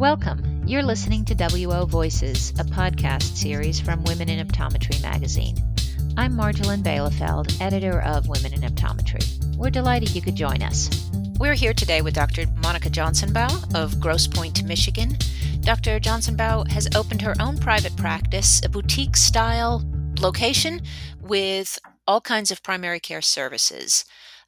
Welcome. 0.00 0.62
You're 0.66 0.82
listening 0.82 1.26
to 1.26 1.34
WO 1.34 1.84
Voices, 1.84 2.52
a 2.58 2.64
podcast 2.64 3.36
series 3.36 3.78
from 3.78 4.02
Women 4.04 4.30
in 4.30 4.48
Optometry 4.48 5.02
magazine. 5.02 5.56
I'm 6.16 6.32
Marjolijn 6.32 6.82
Bijleveld, 6.82 7.60
editor 7.60 8.00
of 8.00 8.26
Women 8.26 8.54
in 8.54 8.62
Optometry. 8.62 9.22
We're 9.58 9.68
delighted 9.68 10.14
you 10.14 10.22
could 10.22 10.36
join 10.36 10.62
us. 10.62 10.88
We're 11.38 11.52
here 11.52 11.74
today 11.74 12.00
with 12.00 12.14
Dr. 12.14 12.46
Monica 12.62 12.88
Johnsonbaugh 12.88 13.74
of 13.74 14.00
Grosse 14.00 14.26
Pointe, 14.26 14.64
Michigan. 14.64 15.18
Dr. 15.60 16.00
Johnsonbaugh 16.00 16.68
has 16.68 16.88
opened 16.96 17.20
her 17.20 17.34
own 17.38 17.58
private 17.58 17.94
practice, 17.98 18.62
a 18.64 18.70
boutique 18.70 19.18
style 19.18 19.84
location 20.18 20.80
with 21.20 21.78
all 22.06 22.22
kinds 22.22 22.50
of 22.50 22.62
primary 22.62 23.00
care 23.00 23.20
services. 23.20 24.06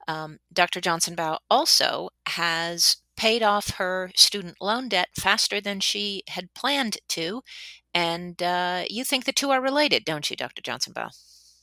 Um, 0.08 0.38
Dr. 0.50 0.80
Johnsonbaugh 0.80 1.40
also 1.50 2.08
has 2.26 3.01
paid 3.16 3.42
off 3.42 3.76
her 3.76 4.10
student 4.14 4.56
loan 4.60 4.88
debt 4.88 5.08
faster 5.14 5.60
than 5.60 5.80
she 5.80 6.22
had 6.28 6.52
planned 6.54 6.98
to. 7.10 7.42
And 7.94 8.42
uh, 8.42 8.84
you 8.88 9.04
think 9.04 9.24
the 9.24 9.32
two 9.32 9.50
are 9.50 9.60
related, 9.60 10.04
don't 10.04 10.28
you, 10.30 10.36
Dr. 10.36 10.62
Johnsonbaugh? 10.62 11.10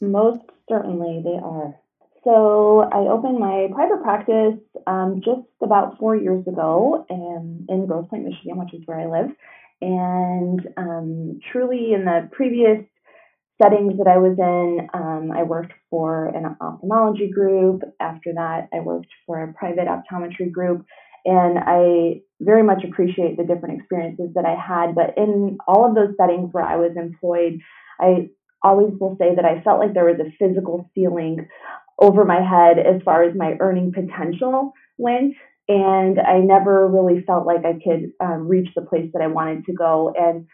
Most 0.01 0.41
certainly 0.69 1.21
they 1.23 1.39
are. 1.43 1.75
So 2.23 2.81
I 2.91 3.09
opened 3.11 3.39
my 3.39 3.67
private 3.73 4.03
practice 4.03 4.59
um, 4.87 5.21
just 5.23 5.47
about 5.61 5.97
four 5.97 6.15
years 6.15 6.45
ago 6.47 7.05
in, 7.09 7.65
in 7.69 7.85
Grosse 7.85 8.07
Pointe, 8.09 8.25
Michigan, 8.25 8.57
which 8.57 8.73
is 8.73 8.81
where 8.85 8.99
I 8.99 9.21
live. 9.21 9.31
And 9.81 10.59
um, 10.75 11.39
truly, 11.51 11.93
in 11.93 12.03
the 12.03 12.29
previous 12.31 12.83
settings 13.61 13.97
that 13.97 14.07
I 14.07 14.17
was 14.17 14.37
in, 14.37 14.87
um, 14.93 15.31
I 15.31 15.43
worked 15.43 15.71
for 15.89 16.27
an 16.27 16.57
ophthalmology 16.61 17.29
group. 17.29 17.83
After 17.99 18.33
that, 18.33 18.67
I 18.73 18.81
worked 18.81 19.07
for 19.25 19.41
a 19.41 19.53
private 19.53 19.87
optometry 19.87 20.51
group. 20.51 20.85
And 21.25 21.59
I 21.59 22.21
very 22.39 22.63
much 22.63 22.83
appreciate 22.83 23.37
the 23.37 23.43
different 23.43 23.79
experiences 23.79 24.29
that 24.35 24.45
I 24.45 24.55
had. 24.55 24.95
But 24.95 25.17
in 25.17 25.57
all 25.67 25.87
of 25.87 25.95
those 25.95 26.15
settings 26.17 26.49
where 26.53 26.63
I 26.63 26.77
was 26.77 26.91
employed, 26.95 27.59
I 27.99 28.29
always 28.63 28.93
will 28.99 29.15
say 29.19 29.35
that 29.35 29.45
I 29.45 29.61
felt 29.61 29.79
like 29.79 29.93
there 29.93 30.05
was 30.05 30.19
a 30.19 30.31
physical 30.37 30.89
ceiling 30.95 31.47
over 31.99 32.23
my 32.25 32.41
head 32.41 32.79
as 32.79 33.01
far 33.03 33.23
as 33.23 33.35
my 33.35 33.55
earning 33.59 33.91
potential 33.91 34.73
went. 34.97 35.35
And 35.67 36.19
I 36.19 36.39
never 36.39 36.87
really 36.87 37.23
felt 37.27 37.45
like 37.45 37.63
I 37.63 37.73
could 37.73 38.11
um, 38.19 38.47
reach 38.47 38.69
the 38.75 38.81
place 38.81 39.09
that 39.13 39.21
I 39.21 39.27
wanted 39.27 39.65
to 39.65 39.73
go. 39.73 40.13
And 40.17 40.47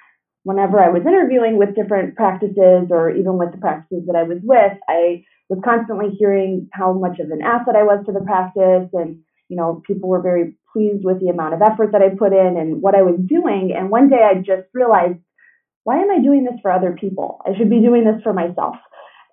whenever 0.44 0.80
I 0.80 0.90
was 0.90 1.04
interviewing 1.06 1.58
with 1.58 1.76
different 1.76 2.16
practices 2.16 2.88
or 2.90 3.12
even 3.12 3.38
with 3.38 3.52
the 3.52 3.58
practices 3.58 4.04
that 4.08 4.16
I 4.16 4.24
was 4.24 4.40
with, 4.44 4.74
I 4.90 5.24
was 5.50 5.60
constantly 5.64 6.10
hearing 6.20 6.68
how 6.74 6.94
much 6.94 7.20
of 7.20 7.32
an 7.32 7.42
asset 7.42 7.76
I 7.76 7.84
was 7.84 8.04
to 8.06 8.12
the 8.12 8.22
practice 8.22 8.90
and 8.94 9.22
you 9.50 9.58
know, 9.58 9.82
people 9.86 10.10
were 10.10 10.22
very 10.22 10.56
pleased 10.74 11.06
with 11.06 11.20
the 11.20 11.30
amount 11.30 11.54
of 11.54 11.62
effort 11.62 11.92
that 11.92 12.02
I 12.02 12.10
put 12.10 12.34
in 12.34 12.58
and 12.58 12.82
what 12.82 12.96
I 12.96 13.02
was 13.02 13.20
doing. 13.26 13.74
And 13.76 13.90
one 13.90 14.10
day 14.10 14.22
I 14.24 14.36
just 14.36 14.68
realized, 14.74 15.20
why 15.84 16.02
am 16.02 16.12
I 16.12 16.20
doing 16.20 16.44
this 16.44 16.60
for 16.62 16.72
other 16.72 16.98
people? 17.00 17.42
I 17.46 17.56
should 17.58 17.70
be 17.70 17.80
doing 17.80 18.04
this 18.04 18.22
for 18.24 18.34
myself. 18.34 18.76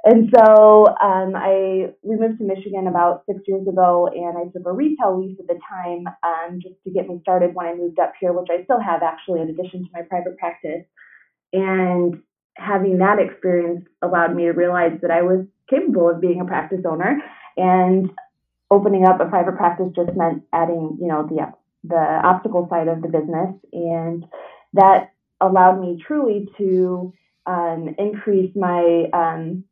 And 0.04 0.34
so 0.34 0.88
um, 1.00 1.34
I 1.36 1.92
we 2.02 2.16
moved 2.16 2.38
to 2.38 2.44
Michigan 2.44 2.88
about 2.88 3.22
six 3.28 3.38
years 3.46 3.66
ago, 3.68 4.08
and 4.12 4.36
I 4.36 4.50
took 4.52 4.66
a 4.66 4.72
retail 4.72 5.20
lease 5.20 5.38
at 5.38 5.46
the 5.46 5.60
time 5.70 6.06
um, 6.24 6.60
just 6.60 6.74
to 6.84 6.90
get 6.90 7.08
me 7.08 7.20
started 7.22 7.54
when 7.54 7.66
I 7.66 7.74
moved 7.74 8.00
up 8.00 8.12
here, 8.20 8.32
which 8.32 8.48
I 8.50 8.64
still 8.64 8.80
have 8.80 9.02
actually 9.02 9.42
in 9.42 9.50
addition 9.50 9.84
to 9.84 9.90
my 9.92 10.02
private 10.02 10.36
practice. 10.38 10.84
And 11.52 12.20
having 12.56 12.98
that 12.98 13.20
experience 13.20 13.86
allowed 14.02 14.34
me 14.34 14.44
to 14.44 14.52
realize 14.52 14.98
that 15.02 15.12
I 15.12 15.22
was 15.22 15.46
capable 15.70 16.10
of 16.10 16.20
being 16.20 16.40
a 16.40 16.46
practice 16.46 16.84
owner. 16.84 17.18
And 17.56 18.10
opening 18.72 19.04
up 19.04 19.20
a 19.20 19.26
private 19.26 19.56
practice 19.56 19.92
just 19.94 20.16
meant 20.16 20.42
adding, 20.52 20.96
you 21.00 21.06
know, 21.06 21.26
the 21.26 21.52
the 21.84 22.20
optical 22.24 22.66
side 22.70 22.88
of 22.88 23.02
the 23.02 23.08
business, 23.08 23.54
and 23.72 24.24
that 24.72 25.12
allowed 25.40 25.80
me 25.80 26.02
truly 26.06 26.48
to 26.56 27.12
um, 27.46 27.94
increase 27.98 28.54
my 28.56 29.04
um, 29.12 29.64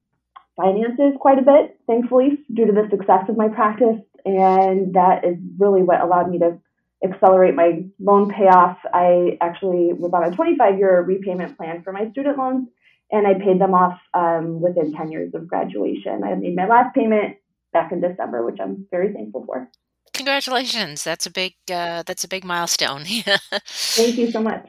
finances 0.56 1.14
quite 1.20 1.38
a 1.38 1.42
bit, 1.42 1.78
thankfully, 1.86 2.38
due 2.52 2.66
to 2.66 2.72
the 2.72 2.88
success 2.90 3.24
of 3.28 3.36
my 3.36 3.48
practice, 3.48 4.00
and 4.24 4.94
that 4.94 5.24
is 5.24 5.36
really 5.58 5.82
what 5.82 6.00
allowed 6.00 6.30
me 6.30 6.38
to 6.38 6.58
accelerate 7.02 7.54
my 7.54 7.84
loan 7.98 8.30
payoff. 8.30 8.76
I 8.92 9.38
actually 9.40 9.92
was 9.94 10.10
on 10.12 10.30
a 10.30 10.36
25 10.36 10.78
year 10.78 11.00
repayment 11.02 11.56
plan 11.56 11.82
for 11.82 11.92
my 11.92 12.10
student 12.10 12.36
loans, 12.36 12.68
and 13.10 13.26
I 13.26 13.34
paid 13.34 13.60
them 13.60 13.72
off 13.72 13.98
um, 14.14 14.60
within 14.60 14.92
10 14.92 15.10
years 15.10 15.32
of 15.34 15.48
graduation. 15.48 16.22
I 16.24 16.34
made 16.34 16.56
my 16.56 16.66
last 16.66 16.94
payment 16.94 17.36
back 17.72 17.92
in 17.92 18.00
December, 18.00 18.44
which 18.44 18.58
I'm 18.60 18.86
very 18.90 19.12
thankful 19.12 19.44
for. 19.46 19.70
Congratulations! 20.12 21.04
That's 21.04 21.26
a 21.26 21.30
big 21.30 21.54
uh, 21.72 22.02
that's 22.04 22.24
a 22.24 22.28
big 22.28 22.44
milestone. 22.44 23.04
Thank 23.66 24.16
you 24.16 24.30
so 24.30 24.40
much. 24.40 24.68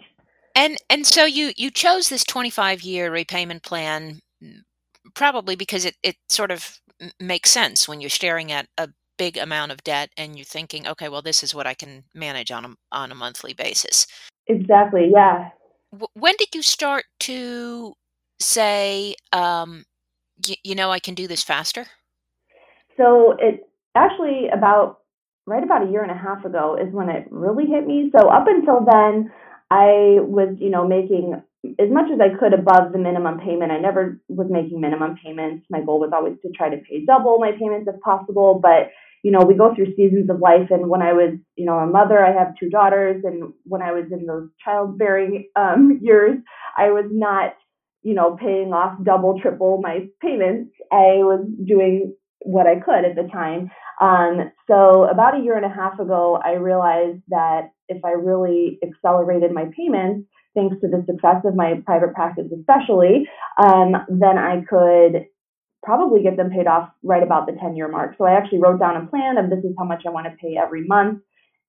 And 0.55 0.77
and 0.89 1.05
so 1.05 1.25
you 1.25 1.51
you 1.57 1.71
chose 1.71 2.09
this 2.09 2.23
25 2.23 2.81
year 2.81 3.11
repayment 3.11 3.63
plan 3.63 4.19
probably 5.15 5.55
because 5.55 5.85
it 5.85 5.95
it 6.03 6.15
sort 6.29 6.51
of 6.51 6.79
makes 7.19 7.49
sense 7.49 7.87
when 7.87 8.01
you're 8.01 8.09
staring 8.09 8.51
at 8.51 8.67
a 8.77 8.89
big 9.17 9.37
amount 9.37 9.71
of 9.71 9.83
debt 9.83 10.09
and 10.17 10.35
you're 10.35 10.45
thinking, 10.45 10.87
okay, 10.87 11.09
well, 11.09 11.21
this 11.21 11.43
is 11.43 11.53
what 11.53 11.67
I 11.67 11.73
can 11.73 12.03
manage 12.13 12.51
on 12.51 12.65
a 12.65 12.69
on 12.91 13.11
a 13.11 13.15
monthly 13.15 13.53
basis. 13.53 14.07
Exactly. 14.47 15.11
Yeah. 15.13 15.49
when 16.13 16.35
did 16.37 16.49
you 16.53 16.61
start 16.61 17.05
to 17.21 17.93
say, 18.39 19.15
um, 19.31 19.85
y- 20.47 20.55
you 20.63 20.75
know, 20.75 20.91
I 20.91 20.99
can 20.99 21.13
do 21.13 21.27
this 21.27 21.43
faster? 21.43 21.85
So 23.01 23.35
it 23.39 23.67
actually 23.95 24.49
about 24.53 24.99
right 25.47 25.63
about 25.63 25.87
a 25.87 25.91
year 25.91 26.03
and 26.03 26.11
a 26.11 26.17
half 26.17 26.45
ago 26.45 26.77
is 26.79 26.93
when 26.93 27.09
it 27.09 27.27
really 27.31 27.65
hit 27.65 27.87
me. 27.87 28.11
So 28.15 28.29
up 28.29 28.45
until 28.47 28.85
then, 28.85 29.31
I 29.71 30.19
was, 30.21 30.55
you 30.59 30.69
know, 30.69 30.87
making 30.87 31.41
as 31.79 31.89
much 31.89 32.11
as 32.13 32.19
I 32.19 32.37
could 32.37 32.53
above 32.53 32.91
the 32.91 32.99
minimum 32.99 33.39
payment. 33.39 33.71
I 33.71 33.79
never 33.79 34.21
was 34.27 34.47
making 34.49 34.81
minimum 34.81 35.15
payments. 35.23 35.65
My 35.69 35.81
goal 35.81 35.99
was 35.99 36.11
always 36.13 36.35
to 36.43 36.49
try 36.51 36.69
to 36.69 36.77
pay 36.77 37.05
double 37.05 37.39
my 37.39 37.51
payments 37.51 37.89
if 37.91 37.99
possible. 38.01 38.59
But, 38.61 38.91
you 39.23 39.31
know, 39.31 39.41
we 39.41 39.55
go 39.55 39.73
through 39.73 39.95
seasons 39.95 40.29
of 40.29 40.39
life. 40.39 40.69
And 40.69 40.89
when 40.89 41.01
I 41.01 41.13
was, 41.13 41.37
you 41.55 41.65
know, 41.65 41.77
a 41.77 41.87
mother, 41.87 42.23
I 42.23 42.33
have 42.33 42.55
two 42.59 42.69
daughters. 42.69 43.23
And 43.23 43.53
when 43.63 43.81
I 43.81 43.91
was 43.91 44.05
in 44.11 44.25
those 44.25 44.49
childbearing 44.63 45.49
um, 45.55 45.99
years, 46.01 46.37
I 46.77 46.91
was 46.91 47.05
not, 47.11 47.53
you 48.03 48.13
know, 48.13 48.35
paying 48.35 48.73
off 48.73 48.97
double, 49.03 49.39
triple 49.39 49.79
my 49.81 50.07
payments. 50.21 50.71
I 50.91 51.21
was 51.23 51.45
doing 51.65 52.15
what 52.43 52.67
I 52.67 52.79
could 52.79 53.05
at 53.05 53.15
the 53.15 53.29
time. 53.31 53.69
Um, 53.99 54.51
so 54.67 55.03
about 55.05 55.39
a 55.39 55.43
year 55.43 55.55
and 55.55 55.65
a 55.65 55.69
half 55.69 55.99
ago, 55.99 56.39
I 56.43 56.53
realized 56.53 57.21
that 57.29 57.71
if 57.87 58.03
I 58.03 58.11
really 58.11 58.79
accelerated 58.83 59.51
my 59.51 59.65
payments, 59.77 60.27
thanks 60.55 60.75
to 60.81 60.87
the 60.87 61.03
success 61.05 61.43
of 61.45 61.55
my 61.55 61.81
private 61.85 62.13
practice, 62.13 62.47
especially, 62.57 63.27
um, 63.57 63.95
then 64.09 64.37
I 64.37 64.63
could 64.67 65.25
probably 65.83 66.21
get 66.23 66.37
them 66.37 66.49
paid 66.49 66.67
off 66.67 66.89
right 67.03 67.23
about 67.23 67.47
the 67.47 67.53
10 67.53 67.75
year 67.75 67.87
mark. 67.87 68.15
So 68.17 68.25
I 68.25 68.33
actually 68.33 68.59
wrote 68.59 68.79
down 68.79 68.97
a 68.97 69.07
plan 69.07 69.37
of 69.37 69.49
this 69.49 69.63
is 69.63 69.73
how 69.77 69.85
much 69.85 70.03
I 70.05 70.09
want 70.09 70.27
to 70.27 70.37
pay 70.41 70.57
every 70.57 70.85
month. 70.85 71.21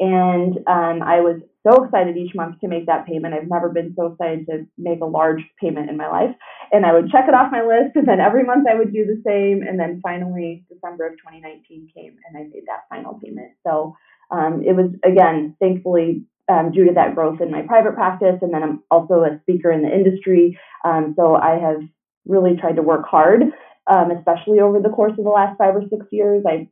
And 0.03 0.59
um, 0.67 1.01
I 1.01 1.21
was 1.21 1.41
so 1.65 1.85
excited 1.85 2.17
each 2.17 2.35
month 2.35 2.59
to 2.59 2.67
make 2.67 2.87
that 2.87 3.07
payment. 3.07 3.35
I've 3.35 3.49
never 3.49 3.69
been 3.69 3.95
so 3.97 4.07
excited 4.07 4.47
to 4.47 4.67
make 4.77 5.01
a 5.01 5.05
large 5.05 5.41
payment 5.61 5.89
in 5.89 5.97
my 5.97 6.09
life. 6.09 6.35
And 6.73 6.85
I 6.85 6.93
would 6.93 7.09
check 7.09 7.27
it 7.29 7.35
off 7.35 7.53
my 7.53 7.63
list, 7.63 7.95
and 7.95 8.09
then 8.09 8.19
every 8.19 8.43
month 8.43 8.67
I 8.69 8.75
would 8.75 8.93
do 8.93 9.07
the 9.07 9.23
same. 9.25 9.63
And 9.63 9.79
then 9.79 10.01
finally, 10.03 10.65
December 10.69 11.07
of 11.07 11.13
2019 11.19 11.89
came, 11.95 12.17
and 12.27 12.37
I 12.37 12.49
made 12.53 12.65
that 12.67 12.89
final 12.91 13.21
payment. 13.23 13.53
So 13.65 13.95
um, 14.33 14.65
it 14.67 14.75
was, 14.75 14.91
again, 15.05 15.55
thankfully, 15.61 16.25
um, 16.49 16.73
due 16.73 16.85
to 16.87 16.95
that 16.95 17.15
growth 17.15 17.41
in 17.41 17.53
my 17.53 17.63
private 17.63 17.95
practice. 17.95 18.39
And 18.43 18.53
then 18.53 18.65
I'm 18.65 18.83
also 18.91 19.23
a 19.23 19.39
speaker 19.43 19.71
in 19.71 19.83
the 19.83 19.95
industry. 19.95 20.59
Um, 20.85 21.15
so 21.17 21.37
I 21.37 21.61
have 21.61 21.79
really 22.27 22.57
tried 22.57 22.75
to 22.75 22.83
work 22.83 23.07
hard, 23.07 23.43
um, 23.87 24.11
especially 24.11 24.59
over 24.59 24.81
the 24.81 24.89
course 24.89 25.13
of 25.17 25.23
the 25.23 25.31
last 25.31 25.57
five 25.59 25.77
or 25.77 25.85
six 25.89 26.07
years. 26.11 26.43
I 26.45 26.67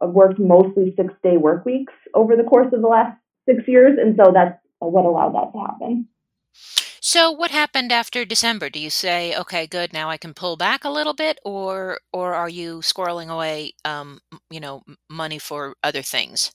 I've 0.00 0.10
worked 0.10 0.38
mostly 0.38 0.94
six 0.96 1.12
day 1.22 1.36
work 1.36 1.64
weeks 1.64 1.92
over 2.14 2.36
the 2.36 2.44
course 2.44 2.72
of 2.72 2.80
the 2.82 2.88
last 2.88 3.16
six 3.48 3.66
years. 3.66 3.98
And 4.00 4.16
so 4.16 4.32
that's 4.32 4.58
what 4.78 5.04
allowed 5.04 5.34
that 5.34 5.52
to 5.52 5.58
happen. 5.58 6.08
So 7.02 7.30
what 7.30 7.50
happened 7.50 7.92
after 7.92 8.24
December? 8.24 8.68
Do 8.68 8.78
you 8.78 8.90
say, 8.90 9.34
okay, 9.34 9.66
good, 9.66 9.92
now 9.92 10.10
I 10.10 10.16
can 10.16 10.34
pull 10.34 10.56
back 10.56 10.84
a 10.84 10.90
little 10.90 11.14
bit, 11.14 11.38
or 11.44 11.98
or 12.12 12.34
are 12.34 12.48
you 12.48 12.80
squirreling 12.80 13.28
away, 13.28 13.72
um, 13.86 14.20
you 14.50 14.60
know, 14.60 14.82
money 15.08 15.38
for 15.38 15.74
other 15.82 16.02
things? 16.02 16.52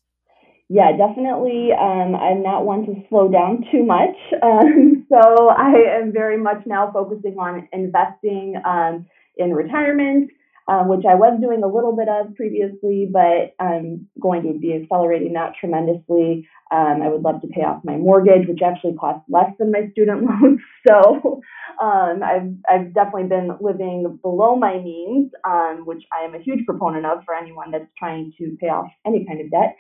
Yeah, 0.69 0.91
definitely. 0.97 1.69
Um, 1.73 2.15
I'm 2.15 2.41
not 2.41 2.65
one 2.65 2.85
to 2.85 2.95
slow 3.09 3.27
down 3.29 3.65
too 3.71 3.83
much, 3.83 4.15
um, 4.43 5.05
so 5.09 5.49
I 5.49 5.99
am 5.99 6.13
very 6.13 6.37
much 6.37 6.63
now 6.65 6.91
focusing 6.91 7.37
on 7.39 7.67
investing 7.73 8.55
um, 8.65 9.07
in 9.37 9.51
retirement 9.51 10.29
um, 10.67 10.87
which 10.87 11.05
I 11.07 11.13
was 11.13 11.39
doing 11.39 11.61
a 11.63 11.67
little 11.67 11.95
bit 11.95 12.09
of 12.09 12.35
previously, 12.35 13.07
but 13.11 13.53
I'm 13.59 14.07
going 14.19 14.41
to 14.43 14.57
be 14.57 14.73
accelerating 14.73 15.33
that 15.33 15.53
tremendously. 15.59 16.47
Um, 16.71 17.01
I 17.03 17.09
would 17.09 17.21
love 17.21 17.41
to 17.41 17.47
pay 17.47 17.61
off 17.61 17.83
my 17.83 17.97
mortgage, 17.97 18.47
which 18.47 18.61
actually 18.65 18.95
costs 18.95 19.25
less 19.29 19.51
than 19.59 19.71
my 19.71 19.89
student 19.91 20.23
loans. 20.41 20.59
So 20.87 21.41
um, 21.81 22.23
I've, 22.23 22.49
I've 22.67 22.93
definitely 22.93 23.27
been 23.27 23.57
living 23.61 24.19
below 24.23 24.55
my 24.55 24.79
means, 24.79 25.31
um, 25.43 25.83
which 25.85 26.03
I 26.11 26.25
am 26.25 26.33
a 26.33 26.41
huge 26.41 26.65
proponent 26.65 27.05
of 27.05 27.23
for 27.25 27.35
anyone 27.35 27.69
that's 27.69 27.91
trying 27.97 28.33
to 28.39 28.57
pay 28.59 28.67
off 28.67 28.87
any 29.05 29.23
kind 29.25 29.41
of 29.41 29.51
debt. 29.51 29.75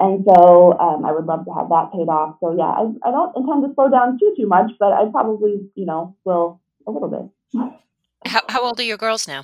And 0.00 0.24
so 0.26 0.78
um, 0.78 1.04
I 1.04 1.12
would 1.12 1.26
love 1.26 1.44
to 1.44 1.52
have 1.52 1.68
that 1.68 1.92
paid 1.92 2.08
off. 2.08 2.36
So 2.40 2.56
yeah, 2.56 2.64
I, 2.64 2.88
I 3.06 3.10
don't 3.12 3.36
intend 3.36 3.64
to 3.64 3.74
slow 3.74 3.90
down 3.90 4.18
too 4.18 4.32
too 4.34 4.48
much, 4.48 4.70
but 4.80 4.94
I 4.94 5.04
probably 5.10 5.70
you 5.74 5.84
know 5.84 6.16
will 6.24 6.58
a 6.86 6.90
little 6.90 7.10
bit. 7.10 7.70
How 8.24 8.40
how 8.48 8.62
old 8.62 8.80
are 8.80 8.82
your 8.82 8.96
girls 8.96 9.28
now? 9.28 9.42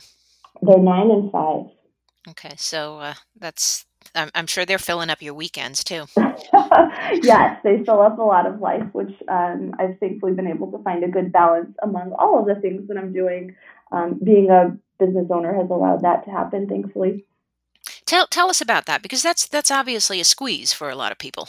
They're 0.62 0.79
nine 0.79 1.11
and 1.11 1.31
five. 1.31 1.67
Okay, 2.29 2.55
so 2.56 2.99
uh, 2.99 3.14
that's 3.38 3.87
I'm, 4.14 4.31
I'm 4.35 4.47
sure 4.47 4.64
they're 4.64 4.79
filling 4.79 5.11
up 5.11 5.23
your 5.23 5.35
weekends 5.35 5.85
too. 5.85 6.06
yes, 7.23 7.61
they 7.62 7.82
fill 7.85 8.00
up 8.00 8.19
a 8.19 8.23
lot 8.23 8.47
of 8.47 8.61
life, 8.61 8.85
which 8.93 9.12
um, 9.29 9.75
I've 9.79 9.99
thankfully 9.99 10.32
been 10.32 10.47
able 10.47 10.70
to 10.73 10.82
find 10.82 11.05
a 11.05 11.08
good 11.08 11.32
balance 11.32 11.76
among 11.82 12.12
all 12.19 12.38
of 12.41 12.47
the 12.47 12.61
things 12.61 12.88
that 12.88 12.97
I'm 12.97 13.12
doing. 13.12 13.55
Um, 13.93 14.20
being 14.23 14.50
a 14.50 14.76
business 14.99 15.26
owner 15.31 15.55
has 15.55 15.70
allowed 15.70 16.03
that 16.03 16.25
to 16.25 16.31
happen, 16.31 16.69
thankfully. 16.69 17.25
Tell 18.05 18.26
tell 18.26 18.49
us 18.49 18.61
about 18.61 18.87
that 18.87 19.02
because 19.02 19.23
that's 19.23 19.47
that's 19.47 19.70
obviously 19.70 20.20
a 20.20 20.25
squeeze 20.25 20.73
for 20.73 20.91
a 20.91 20.97
lot 20.97 21.12
of 21.12 21.19
people. 21.19 21.49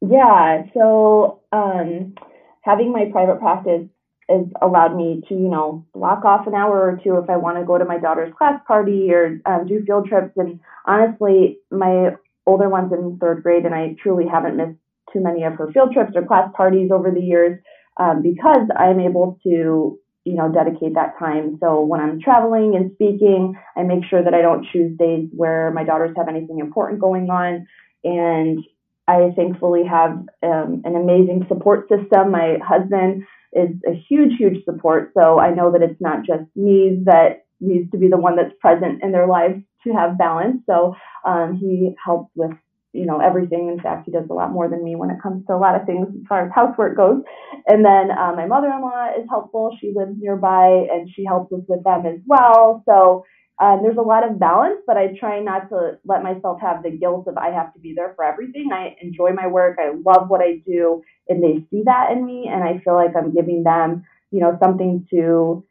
Yeah, 0.00 0.64
so 0.72 1.42
um, 1.52 2.14
having 2.62 2.92
my 2.92 3.06
private 3.12 3.38
practice 3.38 3.86
has 4.30 4.46
allowed 4.62 4.96
me 4.96 5.22
to, 5.28 5.34
you 5.34 5.48
know, 5.48 5.84
block 5.92 6.24
off 6.24 6.46
an 6.46 6.54
hour 6.54 6.78
or 6.78 7.00
two 7.02 7.16
if 7.18 7.28
I 7.28 7.36
want 7.36 7.58
to 7.58 7.64
go 7.64 7.78
to 7.78 7.84
my 7.84 7.98
daughter's 7.98 8.32
class 8.38 8.60
party 8.66 9.10
or 9.12 9.40
um, 9.44 9.66
do 9.66 9.82
field 9.84 10.08
trips. 10.08 10.32
And 10.36 10.60
honestly, 10.86 11.58
my 11.70 12.10
older 12.46 12.68
one's 12.68 12.92
in 12.92 13.18
third 13.20 13.42
grade, 13.42 13.64
and 13.64 13.74
I 13.74 13.96
truly 14.02 14.26
haven't 14.30 14.56
missed 14.56 14.78
too 15.12 15.20
many 15.20 15.42
of 15.42 15.54
her 15.54 15.70
field 15.72 15.92
trips 15.92 16.12
or 16.14 16.24
class 16.24 16.48
parties 16.56 16.90
over 16.92 17.10
the 17.10 17.20
years 17.20 17.58
um, 17.98 18.22
because 18.22 18.68
I'm 18.78 19.00
able 19.00 19.38
to, 19.42 19.98
you 20.24 20.34
know, 20.34 20.50
dedicate 20.52 20.94
that 20.94 21.18
time. 21.18 21.58
So 21.60 21.80
when 21.82 22.00
I'm 22.00 22.20
traveling 22.20 22.76
and 22.76 22.92
speaking, 22.94 23.54
I 23.76 23.82
make 23.82 24.04
sure 24.08 24.22
that 24.22 24.34
I 24.34 24.42
don't 24.42 24.66
choose 24.72 24.96
days 24.96 25.28
where 25.34 25.72
my 25.72 25.84
daughters 25.84 26.14
have 26.16 26.28
anything 26.28 26.60
important 26.60 27.00
going 27.00 27.28
on. 27.30 27.66
And 28.04 28.60
I 29.08 29.32
thankfully 29.34 29.82
have 29.90 30.12
um, 30.42 30.82
an 30.84 30.94
amazing 30.94 31.46
support 31.48 31.88
system. 31.88 32.30
My 32.30 32.58
husband 32.64 33.24
is 33.52 33.70
a 33.86 33.94
huge, 34.08 34.32
huge 34.38 34.64
support. 34.64 35.12
So 35.16 35.38
I 35.38 35.52
know 35.52 35.72
that 35.72 35.82
it's 35.82 36.00
not 36.00 36.24
just 36.24 36.44
me 36.54 37.02
that 37.04 37.44
needs 37.60 37.90
to 37.90 37.98
be 37.98 38.08
the 38.08 38.16
one 38.16 38.36
that's 38.36 38.54
present 38.60 39.02
in 39.02 39.12
their 39.12 39.26
lives 39.26 39.62
to 39.84 39.92
have 39.92 40.18
balance. 40.18 40.62
So 40.66 40.94
um, 41.24 41.56
he 41.56 41.94
helps 42.02 42.30
with 42.34 42.52
you 42.92 43.06
know 43.06 43.20
everything. 43.20 43.68
In 43.68 43.80
fact, 43.80 44.06
he 44.06 44.12
does 44.12 44.26
a 44.30 44.34
lot 44.34 44.52
more 44.52 44.68
than 44.68 44.82
me 44.82 44.96
when 44.96 45.10
it 45.10 45.22
comes 45.22 45.46
to 45.46 45.54
a 45.54 45.58
lot 45.58 45.80
of 45.80 45.86
things 45.86 46.08
as 46.08 46.26
far 46.28 46.46
as 46.46 46.52
housework 46.54 46.96
goes. 46.96 47.22
And 47.66 47.84
then 47.84 48.10
uh, 48.10 48.32
my 48.34 48.46
mother-in-law 48.46 49.10
is 49.18 49.26
helpful. 49.28 49.76
She 49.80 49.92
lives 49.94 50.12
nearby 50.18 50.86
and 50.90 51.08
she 51.14 51.24
helps 51.24 51.52
us 51.52 51.60
with 51.68 51.84
them 51.84 52.06
as 52.06 52.20
well. 52.26 52.82
So 52.86 53.24
um, 53.60 53.80
there's 53.82 53.98
a 53.98 54.02
lot 54.02 54.28
of 54.28 54.38
balance, 54.38 54.80
but 54.86 54.96
I 54.96 55.14
try 55.18 55.38
not 55.38 55.68
to 55.68 55.98
let 56.06 56.22
myself 56.22 56.60
have 56.62 56.82
the 56.82 56.90
guilt 56.90 57.28
of 57.28 57.36
I 57.36 57.50
have 57.50 57.74
to 57.74 57.78
be 57.78 57.92
there 57.94 58.14
for 58.16 58.24
everything. 58.24 58.70
I 58.72 58.96
enjoy 59.02 59.32
my 59.32 59.46
work. 59.46 59.78
I 59.78 59.92
love 60.04 60.30
what 60.30 60.40
I 60.40 60.62
do, 60.66 61.02
and 61.28 61.42
they 61.42 61.66
see 61.70 61.82
that 61.84 62.10
in 62.10 62.24
me, 62.24 62.48
and 62.50 62.64
I 62.64 62.78
feel 62.82 62.94
like 62.94 63.14
I'm 63.14 63.34
giving 63.34 63.62
them, 63.62 64.04
you 64.30 64.40
know, 64.40 64.56
something 64.62 65.06
to 65.10 65.64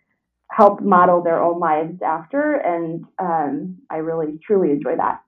help 0.51 0.81
model 0.81 1.24
their 1.24 1.41
own 1.41 1.59
lives 1.59 2.00
after, 2.06 2.56
and 2.56 3.06
um, 3.18 3.77
I 3.89 3.97
really 3.97 4.39
truly 4.45 4.69
enjoy 4.69 4.95
that. 4.95 5.21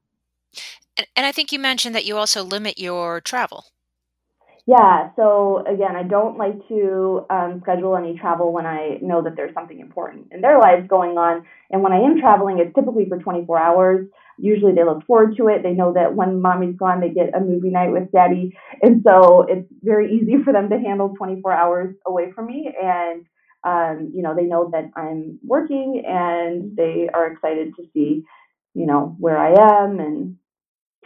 And, 0.98 1.08
and 1.16 1.26
I 1.26 1.32
think 1.32 1.52
you 1.52 1.58
mentioned 1.58 1.96
that 1.96 2.06
you 2.06 2.18
also 2.18 2.44
limit 2.44 2.78
your 2.78 3.22
travel. 3.22 3.66
Yeah, 4.72 5.10
so 5.18 5.66
again, 5.68 5.98
I 5.98 6.04
don't 6.04 6.38
like 6.38 6.56
to 6.70 7.26
um, 7.30 7.60
schedule 7.64 7.98
any 7.98 8.18
travel 8.18 8.54
when 8.54 8.66
I 8.66 9.00
know 9.02 9.22
that 9.24 9.36
there's 9.36 9.54
something 9.54 9.80
important 9.80 10.28
in 10.32 10.42
their 10.42 10.60
lives 10.60 10.88
going 10.88 11.18
on. 11.18 11.46
And 11.72 11.84
when 11.84 11.92
I 11.92 11.98
am 12.00 12.20
traveling, 12.22 12.60
it's 12.60 12.74
typically 12.76 13.06
for 13.10 13.18
24 13.18 13.60
hours. 13.60 14.08
Usually 14.38 14.74
they 14.74 14.86
look 14.86 15.06
forward 15.06 15.36
to 15.38 15.50
it. 15.50 15.64
They 15.64 15.74
know 15.74 15.94
that 15.94 16.16
when 16.16 16.42
mommy's 16.42 16.78
gone, 16.78 17.02
they 17.02 17.10
get 17.10 17.36
a 17.36 17.42
movie 17.42 17.72
night 17.72 17.92
with 17.92 18.12
daddy. 18.14 18.58
And 18.82 19.04
so 19.06 19.46
it's 19.50 19.68
very 19.84 20.14
easy 20.16 20.42
for 20.44 20.54
them 20.54 20.70
to 20.70 20.80
handle 20.80 21.16
24 21.18 21.52
hours 21.52 21.96
away 22.08 22.32
from 22.32 22.48
me. 22.48 22.74
And, 22.82 23.26
um, 23.66 24.12
you 24.14 24.24
know, 24.24 24.36
they 24.36 24.46
know 24.46 24.70
that 24.72 24.92
I'm 24.96 25.40
working 25.46 26.04
and 26.08 26.78
they 26.78 27.10
are 27.14 27.32
excited 27.34 27.76
to 27.78 27.84
see, 27.94 28.24
you 28.76 28.88
know, 28.88 29.16
where 29.20 29.38
I 29.38 29.84
am 29.84 30.00
and 30.00 30.38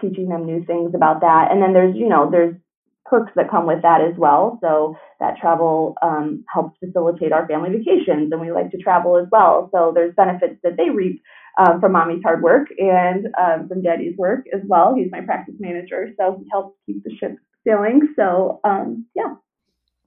teaching 0.02 0.30
them 0.30 0.46
new 0.46 0.64
things 0.66 0.94
about 0.96 1.22
that. 1.22 1.52
And 1.52 1.62
then 1.62 1.74
there's, 1.74 1.96
you 1.96 2.10
know, 2.10 2.30
there's 2.32 2.56
perks 3.06 3.32
that 3.36 3.50
come 3.50 3.66
with 3.66 3.82
that 3.84 4.02
as 4.02 4.18
well. 4.18 4.58
So 4.62 4.98
that 5.20 5.38
travel 5.38 5.96
um, 6.02 6.44
helps 6.52 6.78
facilitate 6.80 7.32
our 7.32 7.48
family 7.48 7.70
vacations, 7.70 8.32
and 8.32 8.42
we 8.42 8.52
like 8.52 8.72
to 8.72 8.78
travel 8.78 9.18
as 9.18 9.28
well. 9.32 9.70
So 9.74 9.92
there's 9.94 10.16
benefits 10.16 10.60
that 10.64 10.78
they 10.78 10.90
reap 10.90 11.22
um, 11.58 11.80
from 11.80 11.94
mommy's 11.94 12.24
hard 12.24 12.42
work 12.42 12.68
and 12.78 13.28
um, 13.40 13.68
from 13.68 13.82
daddy's 13.82 14.18
work 14.18 14.46
as 14.54 14.62
well. 14.66 14.96
He's 14.96 15.12
my 15.12 15.22
practice 15.22 15.56
manager, 15.60 16.12
so 16.20 16.38
he 16.40 16.48
helps 16.52 16.78
keep 16.86 17.04
the 17.04 17.16
ship 17.18 17.38
sailing. 17.66 18.14
So 18.16 18.60
um, 18.64 19.06
yeah, 19.16 19.36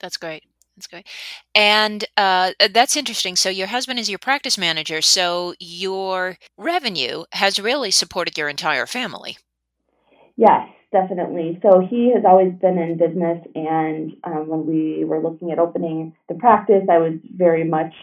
that's 0.00 0.16
great. 0.16 0.44
That's 0.76 0.86
great. 0.86 1.08
And 1.56 2.04
uh, 2.16 2.52
that's 2.70 2.96
interesting. 2.96 3.34
So, 3.34 3.48
your 3.48 3.66
husband 3.66 3.98
is 3.98 4.08
your 4.08 4.20
practice 4.20 4.56
manager. 4.56 5.02
So, 5.02 5.54
your 5.58 6.38
revenue 6.56 7.24
has 7.32 7.58
really 7.58 7.90
supported 7.90 8.38
your 8.38 8.48
entire 8.48 8.86
family. 8.86 9.38
Yes, 10.36 10.68
definitely. 10.92 11.58
So 11.62 11.80
he 11.88 12.12
has 12.14 12.24
always 12.26 12.52
been 12.60 12.78
in 12.78 12.98
business, 12.98 13.38
and 13.54 14.12
um, 14.24 14.48
when 14.48 14.66
we 14.66 15.04
were 15.04 15.22
looking 15.22 15.52
at 15.52 15.58
opening 15.58 16.14
the 16.28 16.34
practice, 16.34 16.84
I 16.90 16.98
was 16.98 17.14
very 17.36 17.64
much 17.64 17.94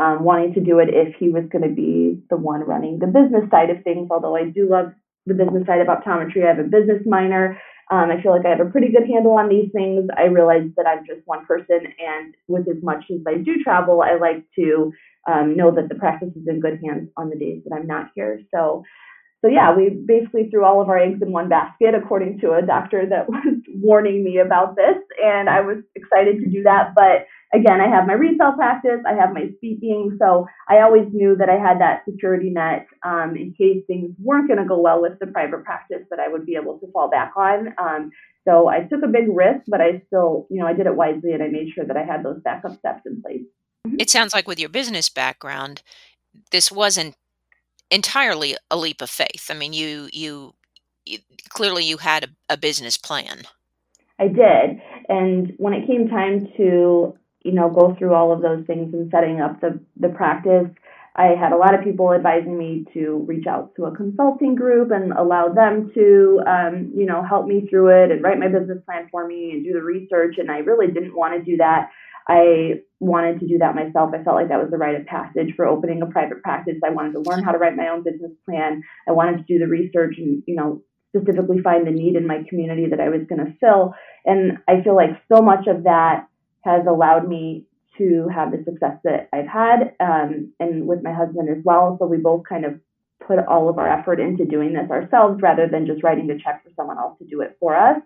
um, 0.00 0.24
wanting 0.24 0.54
to 0.54 0.60
do 0.60 0.78
it 0.78 0.88
if 0.90 1.14
he 1.18 1.28
was 1.28 1.44
going 1.50 1.68
to 1.68 1.74
be 1.74 2.20
the 2.30 2.36
one 2.36 2.60
running 2.60 2.98
the 2.98 3.06
business 3.06 3.48
side 3.50 3.70
of 3.70 3.82
things. 3.84 4.08
Although 4.10 4.36
I 4.36 4.44
do 4.44 4.68
love 4.68 4.92
the 5.26 5.34
business 5.34 5.66
side 5.66 5.80
of 5.80 5.86
optometry, 5.86 6.44
I 6.44 6.48
have 6.48 6.58
a 6.58 6.64
business 6.64 7.02
minor. 7.06 7.60
Um, 7.90 8.10
I 8.10 8.22
feel 8.22 8.32
like 8.32 8.46
I 8.46 8.50
have 8.50 8.66
a 8.66 8.70
pretty 8.70 8.88
good 8.90 9.06
handle 9.06 9.32
on 9.32 9.48
these 9.48 9.70
things. 9.72 10.08
I 10.16 10.24
realize 10.24 10.70
that 10.76 10.86
I'm 10.86 11.04
just 11.06 11.20
one 11.26 11.44
person, 11.46 11.80
and 11.98 12.34
with 12.48 12.68
as 12.68 12.82
much 12.82 13.04
as 13.10 13.20
I 13.26 13.34
do 13.38 13.62
travel, 13.62 14.02
I 14.02 14.16
like 14.16 14.44
to 14.56 14.92
um, 15.30 15.56
know 15.56 15.70
that 15.70 15.88
the 15.88 15.94
practice 15.94 16.30
is 16.34 16.48
in 16.48 16.60
good 16.60 16.80
hands 16.82 17.10
on 17.16 17.30
the 17.30 17.36
days 17.36 17.62
that 17.64 17.74
I'm 17.74 17.86
not 17.86 18.10
here. 18.14 18.40
So 18.52 18.82
so 19.42 19.50
yeah, 19.50 19.74
we 19.74 19.90
basically 19.90 20.48
threw 20.50 20.64
all 20.64 20.80
of 20.80 20.88
our 20.88 20.98
eggs 20.98 21.20
in 21.20 21.32
one 21.32 21.48
basket, 21.48 21.94
according 21.94 22.38
to 22.40 22.52
a 22.52 22.62
doctor 22.62 23.04
that 23.10 23.28
was 23.28 23.58
warning 23.74 24.22
me 24.22 24.38
about 24.38 24.76
this, 24.76 24.96
and 25.22 25.50
I 25.50 25.60
was 25.60 25.78
excited 25.96 26.38
to 26.40 26.48
do 26.48 26.62
that. 26.62 26.94
But 26.94 27.26
again, 27.52 27.80
I 27.80 27.88
have 27.88 28.06
my 28.06 28.12
retail 28.12 28.52
practice, 28.52 29.00
I 29.04 29.14
have 29.14 29.34
my 29.34 29.50
speaking, 29.56 30.16
so 30.20 30.46
I 30.68 30.80
always 30.82 31.08
knew 31.12 31.34
that 31.36 31.48
I 31.48 31.58
had 31.58 31.80
that 31.80 32.04
security 32.08 32.50
net 32.50 32.86
um, 33.04 33.34
in 33.36 33.52
case 33.58 33.82
things 33.88 34.14
weren't 34.22 34.46
going 34.46 34.60
to 34.60 34.68
go 34.68 34.78
well 34.78 35.02
with 35.02 35.18
the 35.18 35.26
private 35.26 35.64
practice 35.64 36.06
that 36.10 36.20
I 36.20 36.28
would 36.28 36.46
be 36.46 36.54
able 36.54 36.78
to 36.78 36.86
fall 36.92 37.10
back 37.10 37.32
on. 37.36 37.74
Um, 37.78 38.10
so 38.46 38.68
I 38.68 38.80
took 38.80 39.02
a 39.04 39.08
big 39.08 39.26
risk, 39.28 39.64
but 39.66 39.80
I 39.80 40.02
still, 40.06 40.46
you 40.50 40.60
know, 40.60 40.66
I 40.66 40.72
did 40.72 40.86
it 40.86 40.94
wisely 40.94 41.32
and 41.32 41.42
I 41.42 41.48
made 41.48 41.72
sure 41.74 41.84
that 41.84 41.96
I 41.96 42.04
had 42.04 42.24
those 42.24 42.40
backup 42.44 42.78
steps 42.78 43.02
in 43.06 43.20
place. 43.22 43.42
It 43.98 44.08
sounds 44.08 44.32
like 44.32 44.46
with 44.46 44.60
your 44.60 44.68
business 44.68 45.08
background, 45.08 45.82
this 46.50 46.70
wasn't 46.70 47.16
entirely 47.92 48.56
a 48.70 48.76
leap 48.76 49.02
of 49.02 49.10
faith. 49.10 49.48
I 49.50 49.54
mean, 49.54 49.72
you 49.72 50.08
you, 50.12 50.54
you 51.06 51.18
clearly 51.50 51.84
you 51.84 51.98
had 51.98 52.24
a, 52.24 52.54
a 52.54 52.56
business 52.56 52.96
plan. 52.96 53.42
I 54.18 54.28
did, 54.28 54.80
and 55.08 55.52
when 55.58 55.74
it 55.74 55.86
came 55.86 56.08
time 56.08 56.48
to 56.56 57.14
you 57.44 57.52
know 57.52 57.70
go 57.70 57.94
through 57.98 58.14
all 58.14 58.32
of 58.32 58.42
those 58.42 58.66
things 58.66 58.92
and 58.94 59.10
setting 59.10 59.40
up 59.40 59.60
the 59.60 59.78
the 60.00 60.08
practice, 60.08 60.68
I 61.14 61.34
had 61.38 61.52
a 61.52 61.56
lot 61.56 61.74
of 61.74 61.84
people 61.84 62.12
advising 62.12 62.56
me 62.56 62.86
to 62.94 63.24
reach 63.28 63.46
out 63.46 63.74
to 63.76 63.84
a 63.84 63.94
consulting 63.94 64.54
group 64.54 64.90
and 64.90 65.12
allow 65.12 65.48
them 65.48 65.90
to, 65.94 66.40
um, 66.46 66.90
you 66.96 67.04
know, 67.04 67.22
help 67.22 67.46
me 67.46 67.66
through 67.68 67.88
it 68.04 68.10
and 68.10 68.22
write 68.22 68.38
my 68.38 68.48
business 68.48 68.78
plan 68.86 69.08
for 69.10 69.26
me 69.26 69.50
and 69.52 69.62
do 69.62 69.74
the 69.74 69.82
research. 69.82 70.36
And 70.38 70.50
I 70.50 70.58
really 70.58 70.86
didn't 70.86 71.14
want 71.14 71.34
to 71.34 71.44
do 71.44 71.58
that. 71.58 71.90
I 72.28 72.82
wanted 73.00 73.40
to 73.40 73.48
do 73.48 73.58
that 73.58 73.74
myself. 73.74 74.10
I 74.14 74.22
felt 74.22 74.36
like 74.36 74.48
that 74.48 74.60
was 74.60 74.70
the 74.70 74.78
rite 74.78 74.94
of 74.94 75.06
passage 75.06 75.54
for 75.56 75.66
opening 75.66 76.02
a 76.02 76.06
private 76.06 76.42
practice. 76.42 76.76
I 76.84 76.90
wanted 76.90 77.12
to 77.12 77.20
learn 77.20 77.42
how 77.42 77.52
to 77.52 77.58
write 77.58 77.76
my 77.76 77.88
own 77.88 78.02
business 78.02 78.30
plan. 78.44 78.82
I 79.08 79.12
wanted 79.12 79.38
to 79.38 79.44
do 79.44 79.58
the 79.58 79.66
research 79.66 80.14
and, 80.18 80.42
you 80.46 80.54
know, 80.54 80.82
specifically 81.14 81.60
find 81.62 81.86
the 81.86 81.90
need 81.90 82.16
in 82.16 82.26
my 82.26 82.42
community 82.48 82.86
that 82.88 83.00
I 83.00 83.08
was 83.08 83.22
going 83.28 83.44
to 83.44 83.52
fill. 83.60 83.94
And 84.24 84.58
I 84.68 84.82
feel 84.82 84.94
like 84.94 85.20
so 85.30 85.42
much 85.42 85.66
of 85.66 85.84
that 85.84 86.28
has 86.64 86.82
allowed 86.88 87.28
me 87.28 87.66
to 87.98 88.28
have 88.32 88.52
the 88.52 88.64
success 88.64 88.96
that 89.04 89.28
I've 89.32 89.48
had, 89.48 89.94
um, 90.00 90.52
and 90.58 90.86
with 90.86 91.02
my 91.02 91.12
husband 91.12 91.50
as 91.50 91.62
well. 91.64 91.96
So 91.98 92.06
we 92.06 92.16
both 92.16 92.44
kind 92.48 92.64
of 92.64 92.80
put 93.26 93.38
all 93.46 93.68
of 93.68 93.78
our 93.78 93.86
effort 93.86 94.20
into 94.20 94.46
doing 94.46 94.72
this 94.72 94.90
ourselves 94.90 95.42
rather 95.42 95.68
than 95.68 95.86
just 95.86 96.02
writing 96.02 96.28
the 96.28 96.40
check 96.42 96.64
for 96.64 96.70
someone 96.74 96.98
else 96.98 97.18
to 97.18 97.26
do 97.26 97.40
it 97.42 97.56
for 97.60 97.76
us 97.76 98.00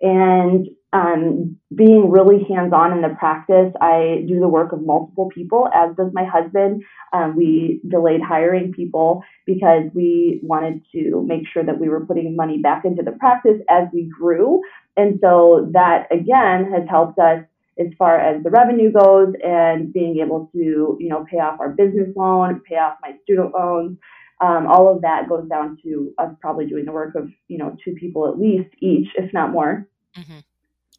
and 0.00 0.68
um, 0.96 1.58
being 1.74 2.10
really 2.10 2.44
hands 2.48 2.72
on 2.72 2.92
in 2.92 3.02
the 3.02 3.14
practice. 3.18 3.70
I 3.82 4.24
do 4.26 4.40
the 4.40 4.48
work 4.48 4.72
of 4.72 4.80
multiple 4.80 5.28
people, 5.28 5.68
as 5.74 5.94
does 5.94 6.10
my 6.14 6.24
husband. 6.24 6.82
Um, 7.12 7.36
we 7.36 7.82
delayed 7.86 8.22
hiring 8.22 8.72
people 8.72 9.22
because 9.44 9.82
we 9.94 10.40
wanted 10.42 10.80
to 10.92 11.22
make 11.26 11.42
sure 11.52 11.62
that 11.62 11.78
we 11.78 11.90
were 11.90 12.06
putting 12.06 12.34
money 12.34 12.58
back 12.58 12.86
into 12.86 13.02
the 13.02 13.12
practice 13.12 13.60
as 13.68 13.88
we 13.92 14.04
grew. 14.04 14.62
And 14.96 15.18
so 15.20 15.68
that 15.72 16.06
again 16.10 16.72
has 16.72 16.88
helped 16.88 17.18
us 17.18 17.44
as 17.78 17.88
far 17.98 18.18
as 18.18 18.42
the 18.42 18.48
revenue 18.48 18.90
goes 18.90 19.34
and 19.44 19.92
being 19.92 20.20
able 20.20 20.48
to, 20.54 20.96
you 20.98 21.08
know, 21.10 21.26
pay 21.30 21.36
off 21.36 21.60
our 21.60 21.68
business 21.68 22.08
loan, 22.16 22.62
pay 22.66 22.76
off 22.76 22.96
my 23.02 23.12
student 23.24 23.52
loans, 23.52 23.98
um, 24.40 24.66
all 24.66 24.94
of 24.94 25.02
that 25.02 25.28
goes 25.28 25.46
down 25.46 25.76
to 25.82 26.14
us 26.16 26.30
probably 26.40 26.64
doing 26.64 26.86
the 26.86 26.92
work 26.92 27.14
of 27.14 27.28
you 27.48 27.58
know 27.58 27.76
two 27.84 27.92
people 27.92 28.28
at 28.28 28.38
least 28.38 28.70
each, 28.80 29.08
if 29.16 29.30
not 29.34 29.50
more. 29.52 29.86
Mm-hmm. 30.16 30.38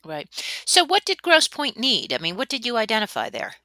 Right. 0.06 0.28
So, 0.66 0.86
what 0.86 1.06
did 1.06 1.22
Grosse 1.22 1.48
Pointe 1.48 1.78
need? 1.78 2.14
I 2.14 2.18
mean, 2.18 2.38
what 2.38 2.50
did 2.50 2.66
you 2.66 2.78
identify 2.78 3.30
there? 3.30 3.56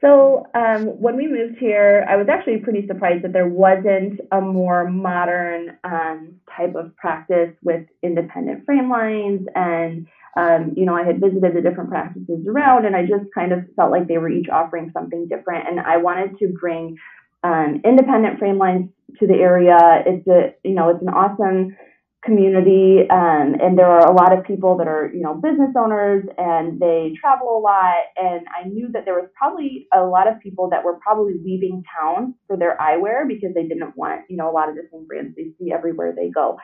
So, 0.00 0.46
um, 0.54 0.86
when 1.00 1.16
we 1.16 1.26
moved 1.26 1.58
here, 1.58 2.06
I 2.08 2.16
was 2.16 2.26
actually 2.28 2.58
pretty 2.58 2.86
surprised 2.86 3.22
that 3.24 3.34
there 3.34 3.48
wasn't 3.48 4.20
a 4.32 4.40
more 4.40 4.88
modern 4.88 5.76
um, 5.84 6.36
type 6.56 6.74
of 6.74 6.96
practice 6.96 7.50
with 7.62 7.86
independent 8.02 8.64
frame 8.64 8.88
lines. 8.88 9.46
And, 9.54 10.06
um, 10.38 10.72
you 10.74 10.86
know, 10.86 10.94
I 10.94 11.04
had 11.04 11.20
visited 11.20 11.54
the 11.54 11.60
different 11.60 11.90
practices 11.90 12.46
around, 12.48 12.86
and 12.86 12.96
I 12.96 13.02
just 13.02 13.24
kind 13.34 13.52
of 13.52 13.64
felt 13.76 13.90
like 13.90 14.08
they 14.08 14.16
were 14.16 14.30
each 14.30 14.48
offering 14.48 14.90
something 14.94 15.28
different. 15.28 15.68
And 15.68 15.80
I 15.80 15.98
wanted 15.98 16.38
to 16.38 16.48
bring 16.48 16.96
um, 17.42 17.82
independent 17.84 18.38
frame 18.38 18.56
lines 18.56 18.88
to 19.18 19.26
the 19.26 19.34
area. 19.34 20.02
It's 20.06 20.26
a, 20.28 20.54
you 20.66 20.74
know, 20.74 20.88
it's 20.88 21.02
an 21.02 21.08
awesome 21.08 21.76
community 22.24 23.00
um, 23.10 23.54
and 23.60 23.78
there 23.78 23.86
are 23.86 24.06
a 24.06 24.12
lot 24.12 24.36
of 24.36 24.44
people 24.44 24.76
that 24.76 24.86
are 24.86 25.10
you 25.14 25.22
know 25.22 25.34
business 25.34 25.70
owners 25.78 26.24
and 26.38 26.78
they 26.78 27.12
travel 27.20 27.58
a 27.58 27.60
lot 27.60 27.94
and 28.16 28.46
i 28.54 28.68
knew 28.68 28.88
that 28.92 29.04
there 29.06 29.14
was 29.14 29.28
probably 29.36 29.86
a 29.94 30.02
lot 30.02 30.28
of 30.28 30.38
people 30.40 30.68
that 30.70 30.84
were 30.84 30.98
probably 31.02 31.34
leaving 31.44 31.82
town 31.98 32.34
for 32.46 32.56
their 32.58 32.76
eyewear 32.78 33.26
because 33.26 33.50
they 33.54 33.62
didn't 33.66 33.96
want 33.96 34.20
you 34.28 34.36
know 34.36 34.50
a 34.50 34.52
lot 34.52 34.68
of 34.68 34.74
the 34.74 34.82
same 34.92 35.06
brands 35.06 35.34
they 35.36 35.46
see 35.58 35.72
everywhere 35.72 36.12
they 36.14 36.28
go 36.28 36.58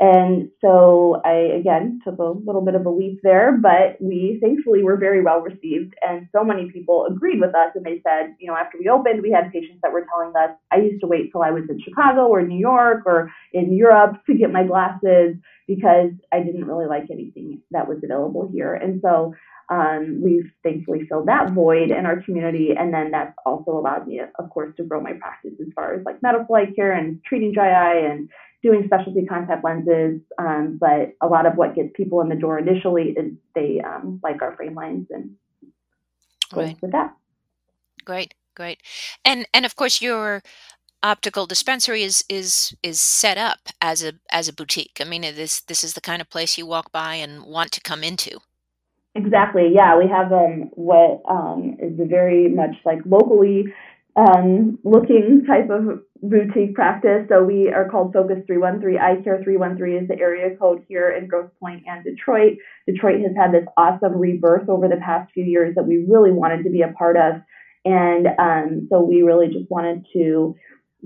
and 0.00 0.48
so 0.62 1.20
I, 1.26 1.34
again, 1.60 2.00
took 2.02 2.18
a 2.18 2.24
little 2.24 2.62
bit 2.62 2.74
of 2.74 2.86
a 2.86 2.90
leap 2.90 3.20
there, 3.22 3.58
but 3.60 4.00
we 4.00 4.38
thankfully 4.40 4.82
were 4.82 4.96
very 4.96 5.22
well 5.22 5.40
received. 5.40 5.92
And 6.00 6.26
so 6.32 6.42
many 6.42 6.70
people 6.70 7.04
agreed 7.04 7.38
with 7.38 7.54
us. 7.54 7.72
And 7.74 7.84
they 7.84 8.00
said, 8.02 8.34
you 8.38 8.48
know, 8.48 8.56
after 8.56 8.78
we 8.78 8.88
opened, 8.88 9.20
we 9.20 9.30
had 9.30 9.52
patients 9.52 9.80
that 9.82 9.92
were 9.92 10.06
telling 10.10 10.32
us, 10.34 10.56
I 10.72 10.76
used 10.76 11.02
to 11.02 11.06
wait 11.06 11.30
till 11.30 11.42
I 11.42 11.50
was 11.50 11.64
in 11.68 11.82
Chicago 11.82 12.28
or 12.28 12.40
New 12.42 12.58
York 12.58 13.02
or 13.04 13.30
in 13.52 13.74
Europe 13.74 14.24
to 14.26 14.34
get 14.34 14.50
my 14.50 14.64
glasses 14.64 15.36
because 15.68 16.12
I 16.32 16.40
didn't 16.40 16.64
really 16.64 16.86
like 16.86 17.10
anything 17.10 17.60
that 17.70 17.86
was 17.86 17.98
available 18.02 18.48
here. 18.50 18.72
And 18.72 19.02
so 19.02 19.34
um, 19.70 20.20
we've 20.22 20.50
thankfully 20.62 21.06
filled 21.08 21.28
that 21.28 21.52
void 21.52 21.90
in 21.90 22.06
our 22.06 22.22
community. 22.22 22.70
And 22.76 22.92
then 22.92 23.10
that's 23.10 23.34
also 23.44 23.72
allowed 23.72 24.06
me, 24.06 24.20
of 24.20 24.50
course, 24.50 24.74
to 24.78 24.82
grow 24.82 25.00
my 25.02 25.12
practice 25.12 25.52
as 25.60 25.68
far 25.74 25.94
as 25.94 26.04
like 26.06 26.22
medical 26.22 26.54
eye 26.54 26.72
care 26.74 26.92
and 26.92 27.22
treating 27.22 27.52
dry 27.52 27.70
eye 27.70 28.10
and 28.10 28.30
doing 28.62 28.82
specialty 28.86 29.24
contact 29.24 29.64
lenses, 29.64 30.20
um, 30.38 30.78
but 30.80 31.14
a 31.20 31.26
lot 31.26 31.46
of 31.46 31.56
what 31.56 31.74
gets 31.74 31.90
people 31.94 32.20
in 32.20 32.28
the 32.28 32.34
door 32.34 32.58
initially 32.58 33.10
is 33.10 33.32
they 33.54 33.80
um, 33.80 34.20
like 34.22 34.42
our 34.42 34.54
frame 34.56 34.74
lines 34.74 35.06
and 35.10 35.30
right. 36.54 36.76
with 36.82 36.92
that. 36.92 37.14
Great, 38.04 38.34
great, 38.54 38.80
and 39.24 39.46
and 39.54 39.64
of 39.64 39.76
course 39.76 40.02
your 40.02 40.42
optical 41.02 41.46
dispensary 41.46 42.02
is 42.02 42.24
is 42.28 42.74
is 42.82 43.00
set 43.00 43.38
up 43.38 43.58
as 43.80 44.02
a 44.02 44.12
as 44.30 44.48
a 44.48 44.52
boutique. 44.52 44.98
I 45.00 45.04
mean, 45.04 45.22
this 45.22 45.60
this 45.62 45.84
is 45.84 45.94
the 45.94 46.00
kind 46.00 46.20
of 46.20 46.28
place 46.28 46.58
you 46.58 46.66
walk 46.66 46.92
by 46.92 47.14
and 47.14 47.44
want 47.44 47.72
to 47.72 47.80
come 47.80 48.04
into. 48.04 48.40
Exactly. 49.14 49.72
Yeah, 49.74 49.98
we 49.98 50.06
have 50.08 50.32
um, 50.32 50.70
what 50.74 51.22
um, 51.28 51.76
is 51.80 51.98
a 51.98 52.04
very 52.04 52.48
much 52.48 52.76
like 52.84 53.00
locally 53.04 53.64
um, 54.16 54.78
looking 54.84 55.44
type 55.46 55.70
of 55.70 56.02
boutique 56.22 56.74
practice. 56.74 57.26
So 57.28 57.42
we 57.42 57.68
are 57.68 57.88
called 57.88 58.12
Focus 58.12 58.38
313. 58.46 58.98
Eye 58.98 59.22
Care 59.22 59.42
313 59.42 60.02
is 60.02 60.08
the 60.08 60.18
area 60.18 60.56
code 60.56 60.84
here 60.88 61.10
in 61.10 61.26
Grosse 61.26 61.50
Pointe 61.60 61.84
and 61.86 62.04
Detroit. 62.04 62.58
Detroit 62.86 63.20
has 63.22 63.36
had 63.36 63.52
this 63.52 63.66
awesome 63.76 64.16
rebirth 64.16 64.68
over 64.68 64.88
the 64.88 65.00
past 65.04 65.32
few 65.32 65.44
years 65.44 65.74
that 65.76 65.86
we 65.86 66.04
really 66.08 66.32
wanted 66.32 66.64
to 66.64 66.70
be 66.70 66.82
a 66.82 66.92
part 66.92 67.16
of. 67.16 67.40
And 67.84 68.26
um, 68.38 68.88
so 68.90 69.00
we 69.02 69.22
really 69.22 69.48
just 69.48 69.70
wanted 69.70 70.06
to 70.12 70.54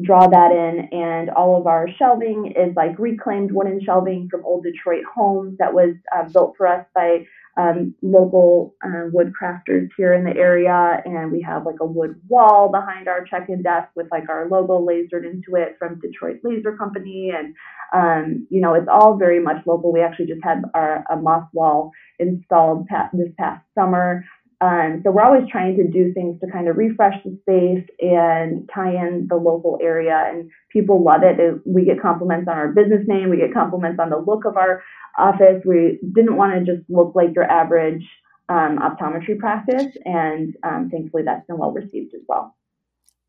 draw 0.02 0.26
that 0.26 0.50
in. 0.50 0.88
And 0.98 1.30
all 1.30 1.60
of 1.60 1.66
our 1.66 1.86
shelving 1.96 2.52
is 2.56 2.74
like 2.74 2.98
reclaimed 2.98 3.52
wooden 3.52 3.80
shelving 3.84 4.28
from 4.30 4.44
old 4.44 4.64
Detroit 4.64 5.04
homes 5.14 5.56
that 5.58 5.72
was 5.72 5.94
uh, 6.14 6.28
built 6.32 6.54
for 6.56 6.66
us 6.66 6.84
by 6.94 7.24
um, 7.56 7.94
local 8.02 8.74
uh, 8.84 9.08
wood 9.12 9.32
crafters 9.40 9.88
here 9.96 10.12
in 10.12 10.24
the 10.24 10.36
area, 10.36 11.02
and 11.04 11.30
we 11.30 11.40
have 11.42 11.64
like 11.64 11.80
a 11.80 11.86
wood 11.86 12.20
wall 12.28 12.70
behind 12.70 13.08
our 13.08 13.24
check-in 13.24 13.62
desk 13.62 13.88
with 13.94 14.08
like 14.10 14.28
our 14.28 14.48
logo 14.48 14.84
lasered 14.84 15.24
into 15.24 15.56
it 15.56 15.76
from 15.78 16.00
Detroit 16.00 16.40
Laser 16.42 16.76
Company, 16.76 17.32
and 17.36 17.54
um, 17.92 18.46
you 18.50 18.60
know 18.60 18.74
it's 18.74 18.88
all 18.90 19.16
very 19.16 19.40
much 19.40 19.64
local. 19.66 19.92
We 19.92 20.02
actually 20.02 20.26
just 20.26 20.42
had 20.42 20.62
our 20.74 21.04
a 21.10 21.16
moss 21.16 21.48
wall 21.52 21.90
installed 22.18 22.88
this 23.12 23.28
past 23.38 23.64
summer. 23.74 24.24
Um, 24.64 25.02
so 25.04 25.10
we're 25.10 25.22
always 25.22 25.46
trying 25.50 25.76
to 25.76 25.86
do 25.86 26.14
things 26.14 26.40
to 26.40 26.50
kind 26.50 26.68
of 26.68 26.78
refresh 26.78 27.22
the 27.22 27.36
space 27.42 27.86
and 28.00 28.68
tie 28.74 28.92
in 28.92 29.26
the 29.28 29.36
local 29.36 29.78
area, 29.82 30.24
and 30.26 30.50
people 30.72 31.04
love 31.04 31.20
it. 31.22 31.60
We 31.66 31.84
get 31.84 32.00
compliments 32.00 32.48
on 32.48 32.56
our 32.56 32.68
business 32.68 33.02
name, 33.06 33.28
we 33.28 33.36
get 33.36 33.52
compliments 33.52 34.00
on 34.00 34.08
the 34.08 34.16
look 34.16 34.46
of 34.46 34.56
our 34.56 34.82
office. 35.18 35.62
We 35.66 35.98
didn't 36.14 36.36
want 36.36 36.54
to 36.54 36.64
just 36.64 36.88
look 36.88 37.12
like 37.14 37.34
your 37.34 37.44
average 37.44 38.02
um, 38.48 38.78
optometry 38.78 39.38
practice, 39.38 39.92
and 40.06 40.56
um, 40.62 40.88
thankfully 40.90 41.24
that's 41.24 41.46
been 41.46 41.58
well 41.58 41.72
received 41.72 42.14
as 42.14 42.22
well. 42.26 42.56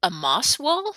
A 0.04 0.10
moss 0.10 0.58
wall? 0.58 0.96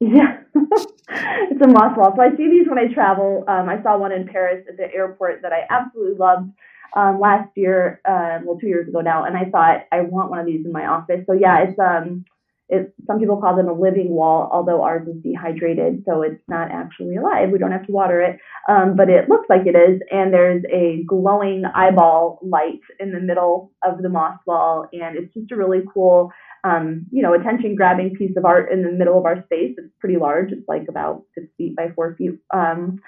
Yeah, 0.00 0.38
it's 0.54 1.62
a 1.62 1.68
moss 1.68 1.96
wall. 1.96 2.14
So 2.16 2.22
I 2.22 2.30
see 2.36 2.48
these 2.48 2.66
when 2.68 2.78
I 2.78 2.92
travel. 2.92 3.44
Um, 3.46 3.68
I 3.68 3.80
saw 3.84 3.96
one 3.96 4.10
in 4.10 4.26
Paris 4.26 4.66
at 4.68 4.76
the 4.76 4.92
airport 4.92 5.42
that 5.42 5.52
I 5.52 5.66
absolutely 5.70 6.16
loved 6.18 6.50
um, 6.94 7.20
last 7.20 7.50
year, 7.56 8.00
uh, 8.04 8.38
well, 8.44 8.58
two 8.58 8.68
years 8.68 8.88
ago 8.88 9.00
now, 9.00 9.24
and 9.24 9.36
I 9.36 9.44
thought 9.50 9.86
I 9.92 10.00
want 10.02 10.30
one 10.30 10.38
of 10.38 10.46
these 10.46 10.64
in 10.64 10.72
my 10.72 10.86
office. 10.86 11.24
So 11.26 11.32
yeah, 11.32 11.62
it's 11.64 11.78
um, 11.78 12.24
it, 12.70 12.92
some 13.06 13.18
people 13.18 13.40
call 13.40 13.56
them 13.56 13.68
a 13.68 13.72
living 13.72 14.10
wall, 14.10 14.48
although 14.52 14.82
ours 14.82 15.08
is 15.08 15.22
dehydrated, 15.22 16.04
so 16.06 16.20
it's 16.20 16.42
not 16.48 16.70
actually 16.70 17.16
alive. 17.16 17.48
We 17.50 17.58
don't 17.58 17.72
have 17.72 17.86
to 17.86 17.92
water 17.92 18.20
it, 18.20 18.38
um, 18.68 18.94
but 18.94 19.08
it 19.08 19.28
looks 19.28 19.46
like 19.48 19.66
it 19.66 19.74
is. 19.74 20.02
And 20.10 20.34
there's 20.34 20.62
a 20.70 21.02
glowing 21.06 21.64
eyeball 21.74 22.40
light 22.42 22.80
in 23.00 23.12
the 23.12 23.20
middle 23.20 23.72
of 23.82 24.02
the 24.02 24.10
moss 24.10 24.38
wall, 24.46 24.86
and 24.92 25.16
it's 25.16 25.32
just 25.32 25.50
a 25.50 25.56
really 25.56 25.80
cool, 25.94 26.30
um, 26.64 27.06
you 27.10 27.22
know, 27.22 27.32
attention-grabbing 27.32 28.16
piece 28.16 28.36
of 28.36 28.44
art 28.44 28.70
in 28.70 28.82
the 28.82 28.92
middle 28.92 29.18
of 29.18 29.24
our 29.24 29.42
space. 29.44 29.74
It's 29.78 29.94
pretty 29.98 30.18
large. 30.18 30.52
It's 30.52 30.68
like 30.68 30.88
about 30.90 31.22
six 31.34 31.46
feet 31.56 31.74
by 31.74 31.90
four 31.94 32.16
feet, 32.16 32.38
um, 32.52 32.98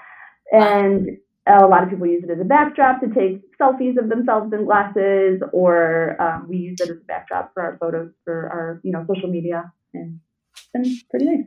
and 0.53 1.19
a 1.47 1.67
lot 1.67 1.83
of 1.83 1.91
people 1.91 2.07
use 2.07 2.23
it 2.23 2.31
as 2.31 2.41
a 2.41 2.45
backdrop 2.45 3.01
to 3.01 3.09
take 3.09 3.43
selfies 3.59 3.99
of 3.99 4.09
themselves 4.09 4.53
in 4.53 4.65
glasses, 4.65 5.43
or 5.53 6.21
um, 6.21 6.47
we 6.49 6.57
use 6.57 6.79
it 6.81 6.91
as 6.91 6.97
a 6.97 7.07
backdrop 7.07 7.53
for 7.55 7.63
our 7.63 7.79
photos 7.79 8.11
for 8.25 8.49
our, 8.51 8.81
you 8.83 8.93
know, 8.93 9.05
social 9.13 9.29
media, 9.29 9.73
and 9.95 10.21
it's 10.53 10.69
been 10.73 11.01
pretty 11.11 11.25
nice. 11.25 11.47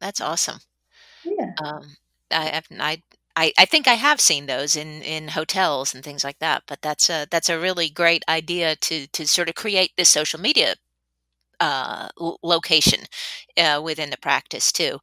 That's 0.00 0.20
awesome. 0.20 0.58
Yeah. 1.24 1.52
Um, 1.62 1.96
I, 2.30 2.62
I, 2.78 3.02
I, 3.36 3.52
I 3.58 3.64
think 3.64 3.88
I 3.88 3.94
have 3.94 4.20
seen 4.20 4.46
those 4.46 4.76
in, 4.76 5.02
in 5.02 5.28
hotels 5.28 5.94
and 5.94 6.04
things 6.04 6.24
like 6.24 6.38
that, 6.40 6.64
but 6.66 6.82
that's 6.82 7.10
a 7.10 7.26
that's 7.30 7.48
a 7.48 7.58
really 7.58 7.88
great 7.88 8.24
idea 8.28 8.76
to 8.76 9.06
to 9.08 9.26
sort 9.26 9.48
of 9.48 9.54
create 9.54 9.92
this 9.96 10.08
social 10.08 10.40
media 10.40 10.76
uh, 11.60 12.08
location 12.42 13.00
uh, 13.56 13.80
within 13.82 14.10
the 14.10 14.18
practice 14.18 14.72
too. 14.72 14.98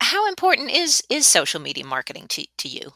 How 0.00 0.28
important 0.28 0.70
is 0.70 1.02
is 1.08 1.26
social 1.26 1.60
media 1.60 1.84
marketing 1.84 2.26
to, 2.28 2.46
to 2.58 2.68
you? 2.68 2.92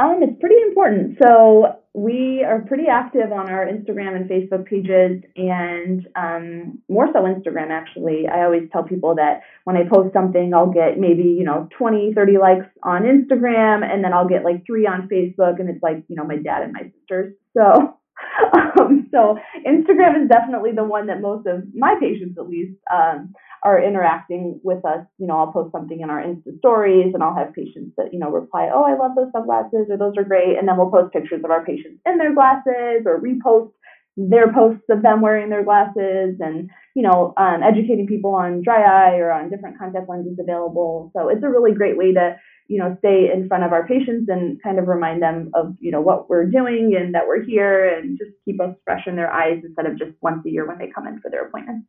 Um, 0.00 0.22
it's 0.22 0.40
pretty 0.40 0.56
important. 0.66 1.18
So 1.22 1.76
we 1.92 2.42
are 2.42 2.60
pretty 2.62 2.84
active 2.90 3.32
on 3.32 3.50
our 3.50 3.66
Instagram 3.66 4.16
and 4.16 4.30
Facebook 4.30 4.64
pages, 4.64 5.22
and 5.36 6.08
um, 6.16 6.78
more 6.88 7.08
so 7.12 7.20
Instagram 7.22 7.70
actually. 7.70 8.26
I 8.26 8.44
always 8.44 8.62
tell 8.72 8.82
people 8.82 9.14
that 9.16 9.42
when 9.64 9.76
I 9.76 9.82
post 9.92 10.14
something, 10.14 10.54
I'll 10.54 10.72
get 10.72 10.98
maybe 10.98 11.24
you 11.24 11.44
know 11.44 11.68
20, 11.76 12.14
30 12.14 12.38
likes 12.38 12.66
on 12.82 13.02
Instagram, 13.02 13.84
and 13.84 14.02
then 14.02 14.14
I'll 14.14 14.28
get 14.28 14.42
like 14.42 14.64
three 14.64 14.86
on 14.86 15.06
Facebook, 15.06 15.60
and 15.60 15.68
it's 15.68 15.82
like 15.82 16.02
you 16.08 16.16
know 16.16 16.24
my 16.24 16.36
dad 16.36 16.62
and 16.62 16.72
my 16.72 16.90
sisters. 16.98 17.34
So. 17.56 17.96
Um, 18.80 19.08
so 19.10 19.36
Instagram 19.66 20.22
is 20.22 20.28
definitely 20.28 20.72
the 20.72 20.84
one 20.84 21.06
that 21.08 21.20
most 21.20 21.46
of 21.46 21.62
my 21.74 21.96
patients, 22.00 22.38
at 22.38 22.48
least, 22.48 22.76
um, 22.92 23.32
are 23.62 23.82
interacting 23.82 24.58
with 24.64 24.84
us, 24.84 25.04
you 25.18 25.26
know, 25.26 25.36
I'll 25.38 25.52
post 25.52 25.72
something 25.72 26.00
in 26.00 26.08
our 26.08 26.22
Insta 26.22 26.56
stories 26.58 27.12
and 27.12 27.22
I'll 27.22 27.34
have 27.34 27.52
patients 27.52 27.92
that, 27.96 28.12
you 28.12 28.18
know, 28.18 28.30
reply, 28.30 28.70
oh, 28.72 28.84
I 28.84 28.96
love 28.96 29.12
those 29.16 29.30
sunglasses 29.32 29.88
or 29.90 29.98
those 29.98 30.16
are 30.16 30.24
great. 30.24 30.56
And 30.56 30.66
then 30.66 30.78
we'll 30.78 30.90
post 30.90 31.12
pictures 31.12 31.42
of 31.44 31.50
our 31.50 31.64
patients 31.64 32.00
in 32.06 32.16
their 32.16 32.34
glasses 32.34 33.04
or 33.04 33.20
repost 33.20 33.72
their 34.16 34.52
posts 34.52 34.84
of 34.90 35.02
them 35.02 35.20
wearing 35.20 35.50
their 35.50 35.64
glasses 35.64 36.36
and, 36.40 36.68
you 36.94 37.02
know, 37.02 37.32
um, 37.36 37.62
educating 37.62 38.06
people 38.06 38.34
on 38.34 38.62
dry 38.62 38.82
eye 38.82 39.16
or 39.16 39.30
on 39.30 39.50
different 39.50 39.78
contact 39.78 40.08
lenses 40.08 40.38
available. 40.38 41.10
So 41.16 41.28
it's 41.28 41.42
a 41.42 41.48
really 41.48 41.72
great 41.72 41.96
way 41.96 42.12
to, 42.14 42.36
you 42.68 42.78
know, 42.78 42.96
stay 42.98 43.30
in 43.32 43.48
front 43.48 43.64
of 43.64 43.72
our 43.72 43.86
patients 43.86 44.28
and 44.28 44.60
kind 44.62 44.78
of 44.78 44.88
remind 44.88 45.22
them 45.22 45.50
of, 45.54 45.74
you 45.80 45.90
know, 45.90 46.00
what 46.00 46.28
we're 46.28 46.46
doing 46.46 46.94
and 46.98 47.14
that 47.14 47.26
we're 47.26 47.42
here 47.42 47.88
and 47.88 48.18
just 48.18 48.32
keep 48.44 48.60
us 48.60 48.74
fresh 48.84 49.06
in 49.06 49.16
their 49.16 49.32
eyes 49.32 49.62
instead 49.64 49.86
of 49.86 49.98
just 49.98 50.12
once 50.20 50.44
a 50.46 50.50
year 50.50 50.66
when 50.66 50.78
they 50.78 50.90
come 50.94 51.06
in 51.06 51.20
for 51.20 51.30
their 51.30 51.46
appointments. 51.46 51.86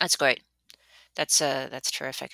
That's 0.00 0.16
great. 0.16 0.42
That's 1.14 1.40
uh 1.40 1.68
that's 1.70 1.90
terrific. 1.90 2.32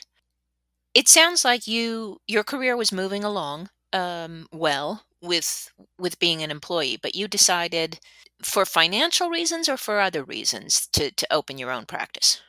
It 0.95 1.09
sounds 1.09 1.45
like 1.45 1.67
you 1.67 2.19
your 2.27 2.45
career 2.45 2.77
was 2.77 2.93
moving 2.93 3.25
along 3.25 3.71
um, 3.95 4.47
well 4.53 5.05
with 5.23 5.73
with 5.99 6.19
being 6.19 6.43
an 6.43 6.51
employee, 6.51 6.99
but 7.01 7.15
you 7.15 7.27
decided 7.27 8.01
for 8.43 8.67
financial 8.67 9.31
reasons 9.31 9.69
or 9.69 9.79
for 9.79 10.01
other 10.01 10.23
reasons 10.23 10.87
to 10.93 11.11
to 11.13 11.27
open 11.31 11.57
your 11.57 11.71
own 11.71 11.87
practice. 11.87 12.43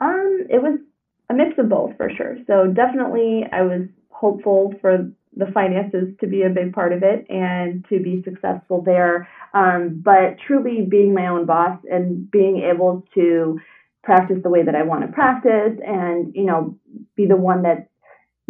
Um, 0.00 0.46
it 0.50 0.60
was 0.60 0.80
a 1.30 1.34
mix 1.34 1.58
of 1.58 1.68
both 1.68 1.96
for 1.96 2.10
sure. 2.16 2.38
So 2.46 2.66
definitely, 2.66 3.44
I 3.52 3.62
was 3.62 3.82
hopeful 4.10 4.74
for 4.80 5.10
the 5.36 5.46
finances 5.52 6.08
to 6.20 6.26
be 6.26 6.42
a 6.42 6.50
big 6.50 6.72
part 6.72 6.92
of 6.92 7.02
it 7.04 7.26
and 7.30 7.84
to 7.88 8.00
be 8.00 8.22
successful 8.24 8.82
there. 8.82 9.28
Um, 9.54 10.00
but 10.04 10.36
truly 10.46 10.84
being 10.88 11.14
my 11.14 11.28
own 11.28 11.46
boss 11.46 11.78
and 11.88 12.28
being 12.30 12.62
able 12.62 13.06
to 13.14 13.60
practice 14.02 14.38
the 14.42 14.48
way 14.48 14.64
that 14.64 14.74
I 14.74 14.82
want 14.82 15.02
to 15.02 15.12
practice 15.12 15.78
and, 15.86 16.34
you 16.34 16.44
know, 16.44 16.76
be 17.14 17.26
the 17.26 17.36
one 17.36 17.62
that 17.62 17.88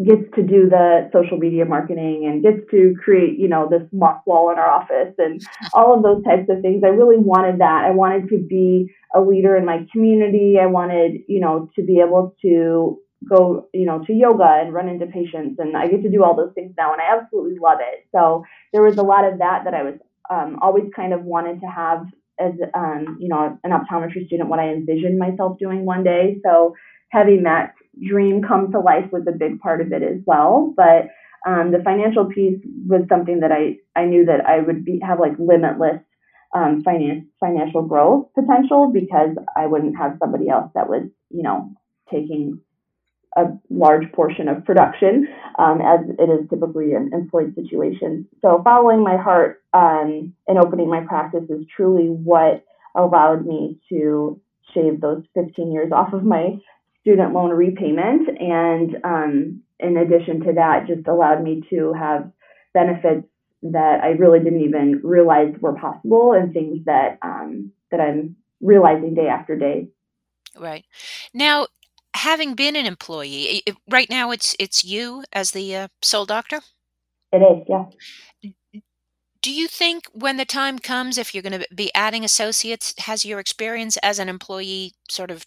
gets 0.05 0.23
to 0.37 0.43
do 0.43 0.69
the 0.69 1.11
social 1.12 1.38
media 1.38 1.64
marketing 1.64 2.26
and 2.26 2.43
gets 2.43 2.69
to 2.71 2.95
create, 3.02 3.38
you 3.38 3.49
know, 3.49 3.69
this 3.69 3.83
mock 3.93 4.26
wall 4.26 4.50
in 4.50 4.59
our 4.59 4.71
office 4.71 5.14
and 5.19 5.43
all 5.73 5.95
of 5.97 6.02
those 6.02 6.23
types 6.25 6.49
of 6.49 6.62
things. 6.62 6.83
I 6.85 6.88
really 6.88 7.19
wanted 7.19 7.61
that. 7.61 7.85
I 7.85 7.90
wanted 7.90 8.28
to 8.28 8.38
be 8.38 8.93
a 9.14 9.21
leader 9.21 9.57
in 9.57 9.64
my 9.64 9.87
community. 9.93 10.57
I 10.61 10.67
wanted, 10.67 11.23
you 11.26 11.40
know, 11.40 11.69
to 11.75 11.83
be 11.83 12.00
able 12.00 12.37
to 12.43 13.00
go, 13.28 13.67
you 13.75 13.87
know, 13.87 14.05
to 14.07 14.12
yoga 14.12 14.61
and 14.62 14.73
run 14.73 14.88
into 14.88 15.07
patients 15.07 15.59
and 15.59 15.76
I 15.76 15.88
get 15.88 16.02
to 16.02 16.11
do 16.11 16.23
all 16.23 16.37
those 16.37 16.52
things 16.55 16.75
now 16.78 16.93
and 16.93 17.02
I 17.02 17.17
absolutely 17.19 17.59
love 17.59 17.78
it. 17.81 18.07
So 18.12 18.45
there 18.73 18.83
was 18.83 18.97
a 18.99 19.02
lot 19.02 19.25
of 19.25 19.38
that 19.38 19.64
that 19.64 19.75
I 19.75 19.83
was 19.83 19.95
um, 20.31 20.59
always 20.62 20.85
kind 20.95 21.12
of 21.12 21.25
wanted 21.25 21.61
to 21.61 21.67
have 21.67 22.07
as 22.38 22.52
um, 22.75 23.19
you 23.21 23.28
know 23.28 23.59
an 23.64 23.73
optometry 23.73 24.26
student 24.26 24.49
what 24.49 24.61
I 24.61 24.69
envisioned 24.69 25.19
myself 25.19 25.59
doing 25.59 25.85
one 25.85 26.05
day. 26.05 26.38
So 26.45 26.75
having 27.11 27.43
that 27.45 27.75
dream 28.07 28.43
come 28.43 28.71
to 28.73 28.81
life 28.81 29.11
was 29.12 29.25
a 29.28 29.33
big 29.33 29.61
part 29.61 29.81
of 29.81 29.93
it 29.93 30.02
as 30.02 30.19
well. 30.26 30.73
But 30.76 31.09
um, 31.47 31.73
the 31.73 31.83
financial 31.85 32.26
piece 32.26 32.59
was 32.87 33.02
something 33.09 33.40
that 33.40 33.52
I 33.52 33.78
I 33.97 34.05
knew 34.05 34.25
that 34.26 34.47
I 34.47 34.61
would 34.61 34.85
be 34.85 35.00
have 35.07 35.21
like 35.21 35.33
limitless 35.38 36.00
um, 36.55 36.83
finance 36.83 37.26
financial 37.40 37.83
growth 37.83 38.28
potential 38.35 38.90
because 38.93 39.37
I 39.57 39.67
wouldn't 39.67 39.97
have 39.97 40.17
somebody 40.19 40.49
else 40.49 40.71
that 40.75 40.88
was 40.88 41.09
you 41.31 41.43
know 41.43 41.73
taking 42.11 42.61
a 43.37 43.45
large 43.71 44.11
portion 44.12 44.49
of 44.49 44.64
production, 44.64 45.28
um, 45.59 45.81
as 45.81 46.00
it 46.19 46.31
is 46.31 46.49
typically 46.49 46.93
in 46.93 47.11
employed 47.12 47.55
situations. 47.55 48.26
So, 48.43 48.61
following 48.64 49.02
my 49.02 49.17
heart 49.17 49.62
um, 49.73 50.33
and 50.49 50.59
opening 50.59 50.90
my 50.90 51.02
practice 51.02 51.45
is 51.49 51.64
truly 51.75 52.07
what 52.07 52.64
allowed 52.97 53.47
me 53.47 53.78
to 53.90 54.40
shave 54.75 55.00
those 55.00 55.23
15 55.35 55.73
years 55.73 55.93
off 55.93 56.12
of 56.12 56.25
my 56.25 56.57
student 57.09 57.33
loan 57.33 57.50
repayment. 57.50 58.29
And 58.38 58.97
um, 59.03 59.62
in 59.81 59.97
addition 59.97 60.41
to 60.41 60.53
that, 60.55 60.87
just 60.87 61.09
allowed 61.09 61.43
me 61.43 61.62
to 61.71 61.95
have 61.95 62.31
benefits 62.75 63.27
that 63.62 64.00
I 64.03 64.09
really 64.09 64.41
didn't 64.41 64.61
even 64.61 65.00
realize 65.03 65.55
were 65.61 65.75
possible 65.75 66.33
and 66.33 66.53
things 66.53 66.85
that 66.85 67.19
um, 67.23 67.73
that 67.91 68.00
I'm 68.00 68.37
realizing 68.61 69.15
day 69.15 69.27
after 69.27 69.57
day. 69.57 69.88
Right. 70.57 70.85
Now, 71.33 71.69
having 72.15 72.55
been 72.55 72.77
an 72.77 72.87
employee, 72.87 73.62
it, 73.67 73.77
right 73.88 74.11
now 74.11 74.31
it's 74.31 74.55
it's 74.59 74.85
you 74.85 75.25
as 75.33 75.53
the 75.53 75.75
uh, 75.75 75.88
sole 76.03 76.27
doctor. 76.27 76.61
It 77.33 77.38
is, 77.38 77.65
yeah. 77.69 77.85
Do 79.41 79.53
you 79.53 79.67
think 79.69 80.05
when 80.12 80.37
the 80.37 80.45
time 80.45 80.79
comes, 80.79 81.17
if 81.17 81.35
you're 81.35 81.43
going 81.43 81.61
to 81.61 81.67
be 81.75 81.95
adding 81.95 82.25
associates, 82.25 82.95
has 82.99 83.25
your 83.25 83.38
experience 83.38 83.97
as 84.03 84.19
an 84.19 84.29
employee 84.29 84.93
sort 85.09 85.31
of 85.31 85.47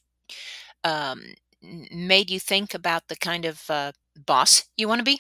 um, 0.84 1.22
made 1.92 2.30
you 2.30 2.40
think 2.40 2.74
about 2.74 3.08
the 3.08 3.16
kind 3.16 3.46
of 3.46 3.70
uh, 3.70 3.92
boss 4.26 4.66
you 4.78 4.88
want 4.88 5.00
to 5.00 5.06
be? 5.06 5.20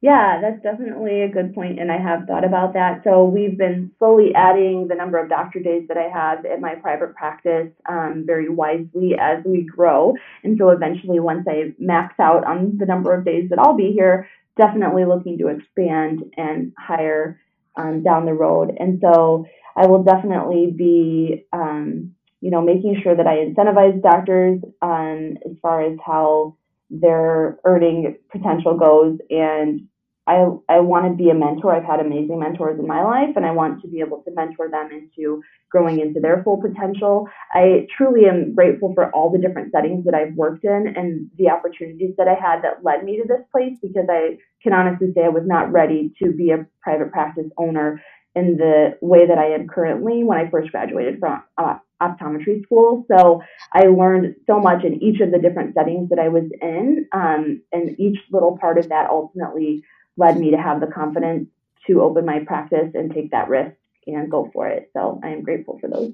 Yeah, 0.00 0.38
that's 0.42 0.62
definitely 0.62 1.22
a 1.22 1.30
good 1.30 1.54
point, 1.54 1.80
and 1.80 1.90
I 1.90 1.96
have 1.96 2.26
thought 2.26 2.44
about 2.44 2.74
that. 2.74 3.00
So 3.04 3.24
we've 3.24 3.56
been 3.56 3.90
slowly 3.98 4.34
adding 4.34 4.86
the 4.86 4.94
number 4.94 5.18
of 5.18 5.30
doctor 5.30 5.60
days 5.60 5.88
that 5.88 5.96
I 5.96 6.10
have 6.12 6.44
in 6.44 6.60
my 6.60 6.74
private 6.74 7.14
practice 7.14 7.68
um, 7.88 8.24
very 8.26 8.50
wisely 8.50 9.14
as 9.18 9.42
we 9.46 9.62
grow. 9.62 10.12
And 10.42 10.58
so 10.58 10.68
eventually, 10.68 11.20
once 11.20 11.46
I 11.48 11.72
max 11.78 12.20
out 12.20 12.44
on 12.46 12.76
the 12.76 12.84
number 12.84 13.14
of 13.14 13.24
days 13.24 13.48
that 13.48 13.58
I'll 13.58 13.78
be 13.78 13.92
here, 13.92 14.28
definitely 14.58 15.06
looking 15.06 15.38
to 15.38 15.48
expand 15.48 16.22
and 16.36 16.74
hire 16.78 17.40
um, 17.76 18.02
down 18.02 18.26
the 18.26 18.34
road. 18.34 18.76
And 18.78 19.00
so 19.02 19.46
I 19.74 19.86
will 19.86 20.02
definitely 20.02 20.70
be, 20.70 21.46
um, 21.52 22.13
you 22.44 22.50
know, 22.50 22.60
making 22.60 23.00
sure 23.02 23.16
that 23.16 23.26
I 23.26 23.36
incentivize 23.36 24.02
doctors 24.02 24.60
um, 24.82 25.38
as 25.46 25.56
far 25.62 25.80
as 25.80 25.96
how 26.04 26.58
their 26.90 27.58
earning 27.64 28.18
potential 28.30 28.76
goes 28.76 29.18
and 29.30 29.88
I, 30.26 30.46
I 30.68 30.80
want 30.80 31.06
to 31.06 31.16
be 31.22 31.28
a 31.30 31.34
mentor. 31.34 31.74
I've 31.74 31.84
had 31.84 32.00
amazing 32.00 32.38
mentors 32.38 32.78
in 32.78 32.86
my 32.86 33.02
life, 33.04 33.36
and 33.36 33.44
I 33.44 33.50
want 33.50 33.82
to 33.82 33.88
be 33.88 34.00
able 34.00 34.22
to 34.22 34.30
mentor 34.34 34.70
them 34.70 34.88
into 34.90 35.42
growing 35.70 36.00
into 36.00 36.18
their 36.18 36.42
full 36.42 36.60
potential. 36.60 37.28
I 37.52 37.86
truly 37.94 38.26
am 38.26 38.54
grateful 38.54 38.94
for 38.94 39.10
all 39.10 39.30
the 39.30 39.38
different 39.38 39.72
settings 39.72 40.04
that 40.06 40.14
I've 40.14 40.34
worked 40.34 40.64
in 40.64 40.94
and 40.96 41.28
the 41.36 41.50
opportunities 41.50 42.14
that 42.16 42.26
I 42.26 42.34
had 42.34 42.62
that 42.62 42.82
led 42.82 43.04
me 43.04 43.18
to 43.18 43.28
this 43.28 43.44
place 43.52 43.76
because 43.82 44.06
I 44.10 44.38
can 44.62 44.72
honestly 44.72 45.12
say 45.14 45.24
I 45.24 45.28
was 45.28 45.44
not 45.46 45.72
ready 45.72 46.12
to 46.22 46.32
be 46.32 46.52
a 46.52 46.66
private 46.82 47.12
practice 47.12 47.50
owner 47.58 48.02
in 48.34 48.56
the 48.56 48.96
way 49.02 49.26
that 49.26 49.38
I 49.38 49.48
am 49.52 49.68
currently 49.68 50.24
when 50.24 50.38
I 50.38 50.50
first 50.50 50.70
graduated 50.70 51.20
from 51.20 51.42
uh, 51.58 51.76
optometry 52.02 52.62
school. 52.64 53.06
So 53.08 53.42
I 53.72 53.86
learned 53.86 54.36
so 54.46 54.60
much 54.60 54.84
in 54.84 55.02
each 55.02 55.20
of 55.20 55.30
the 55.30 55.38
different 55.38 55.74
settings 55.74 56.10
that 56.10 56.18
I 56.18 56.28
was 56.28 56.44
in, 56.60 57.06
um, 57.12 57.62
and 57.72 57.98
each 57.98 58.18
little 58.30 58.58
part 58.58 58.78
of 58.78 58.88
that 58.88 59.10
ultimately 59.10 59.82
led 60.16 60.38
me 60.38 60.50
to 60.50 60.56
have 60.56 60.80
the 60.80 60.86
confidence 60.86 61.48
to 61.86 62.02
open 62.02 62.24
my 62.24 62.40
practice 62.46 62.90
and 62.94 63.12
take 63.12 63.30
that 63.30 63.48
risk 63.48 63.76
and 64.06 64.30
go 64.30 64.50
for 64.52 64.68
it. 64.68 64.90
So 64.92 65.20
I 65.22 65.28
am 65.28 65.42
grateful 65.42 65.78
for 65.78 65.88
those. 65.88 66.12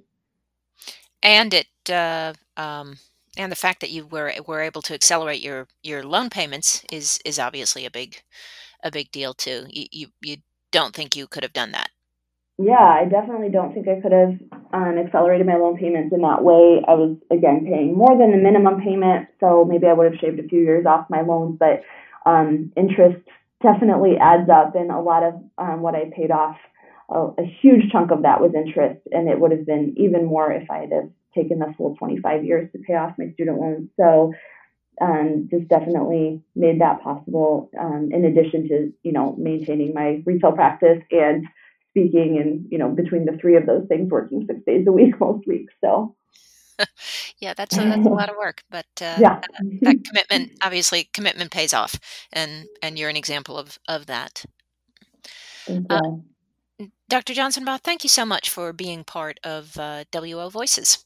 And 1.22 1.52
it, 1.52 1.66
uh, 1.90 2.32
um, 2.56 2.96
and 3.36 3.52
the 3.52 3.56
fact 3.56 3.80
that 3.80 3.90
you 3.90 4.06
were 4.06 4.32
were 4.46 4.60
able 4.60 4.82
to 4.82 4.94
accelerate 4.94 5.40
your 5.40 5.68
your 5.82 6.02
loan 6.02 6.30
payments 6.30 6.84
is 6.90 7.18
is 7.24 7.38
obviously 7.38 7.86
a 7.86 7.90
big 7.90 8.22
a 8.82 8.90
big 8.90 9.10
deal 9.12 9.34
too. 9.34 9.66
You 9.68 9.86
you, 9.92 10.06
you 10.22 10.36
don't 10.70 10.94
think 10.94 11.16
you 11.16 11.26
could 11.26 11.42
have 11.42 11.52
done 11.52 11.72
that? 11.72 11.90
Yeah, 12.58 12.78
I 12.78 13.04
definitely 13.04 13.50
don't 13.50 13.72
think 13.72 13.88
I 13.88 14.00
could 14.00 14.12
have 14.12 14.59
um, 14.72 14.98
accelerated 14.98 15.46
my 15.46 15.56
loan 15.56 15.76
payments 15.76 16.14
in 16.14 16.22
that 16.22 16.42
way. 16.42 16.82
I 16.86 16.94
was 16.94 17.16
again 17.30 17.64
paying 17.66 17.96
more 17.96 18.16
than 18.16 18.30
the 18.30 18.36
minimum 18.36 18.80
payment, 18.80 19.28
so 19.40 19.64
maybe 19.64 19.86
I 19.86 19.92
would 19.92 20.10
have 20.10 20.20
shaved 20.20 20.38
a 20.38 20.48
few 20.48 20.60
years 20.60 20.86
off 20.86 21.10
my 21.10 21.22
loans, 21.22 21.58
but 21.58 21.82
um, 22.26 22.72
interest 22.76 23.24
definitely 23.62 24.16
adds 24.20 24.48
up. 24.48 24.74
And 24.74 24.90
a 24.90 25.00
lot 25.00 25.22
of 25.22 25.34
um, 25.58 25.82
what 25.82 25.94
I 25.94 26.10
paid 26.16 26.30
off, 26.30 26.56
a, 27.10 27.42
a, 27.42 27.56
huge 27.60 27.90
chunk 27.90 28.10
of 28.10 28.22
that 28.22 28.40
was 28.40 28.52
interest, 28.54 29.00
and 29.10 29.28
it 29.28 29.40
would 29.40 29.50
have 29.50 29.66
been 29.66 29.94
even 29.96 30.26
more 30.26 30.52
if 30.52 30.70
I 30.70 30.78
had 30.78 30.92
have 30.92 31.10
taken 31.34 31.58
the 31.58 31.74
full 31.76 31.96
25 31.96 32.44
years 32.44 32.70
to 32.72 32.78
pay 32.78 32.94
off 32.94 33.18
my 33.18 33.30
student 33.32 33.60
loans. 33.60 33.88
So 33.96 34.32
um, 35.00 35.48
just 35.50 35.68
definitely 35.68 36.42
made 36.54 36.80
that 36.80 37.02
possible. 37.02 37.70
Um, 37.78 38.10
in 38.12 38.24
addition 38.24 38.68
to 38.68 38.92
you 39.02 39.12
know 39.12 39.34
maintaining 39.38 39.94
my 39.94 40.22
retail 40.24 40.52
practice 40.52 41.02
and 41.10 41.46
speaking, 41.90 42.38
and 42.38 42.66
you 42.70 42.78
know 42.78 42.88
between 42.88 43.24
the 43.24 43.36
three 43.40 43.56
of 43.56 43.66
those 43.66 43.86
things, 43.88 44.10
working 44.10 44.46
six 44.46 44.60
days 44.66 44.86
a 44.86 44.92
week 44.92 45.18
most 45.20 45.46
weeks. 45.46 45.72
So 45.80 46.16
yeah, 47.38 47.54
that's 47.54 47.76
a, 47.76 47.80
that's 47.80 48.06
a 48.06 48.10
lot 48.10 48.30
of 48.30 48.36
work, 48.36 48.62
but 48.70 48.86
uh, 49.00 49.16
yeah. 49.18 49.40
that, 49.40 49.78
that 49.82 50.04
commitment 50.04 50.52
obviously 50.62 51.08
commitment 51.12 51.50
pays 51.50 51.74
off, 51.74 51.98
and 52.32 52.66
and 52.82 52.98
you're 52.98 53.10
an 53.10 53.16
example 53.16 53.58
of 53.58 53.78
of 53.88 54.06
that. 54.06 54.44
Uh, 55.68 56.00
Dr. 57.08 57.34
Johnsonbaugh, 57.34 57.80
thank 57.80 58.02
you 58.02 58.08
so 58.08 58.24
much 58.24 58.48
for 58.50 58.72
being 58.72 59.04
part 59.04 59.38
of 59.44 59.76
uh, 59.78 60.04
WO 60.12 60.48
Voices. 60.48 61.04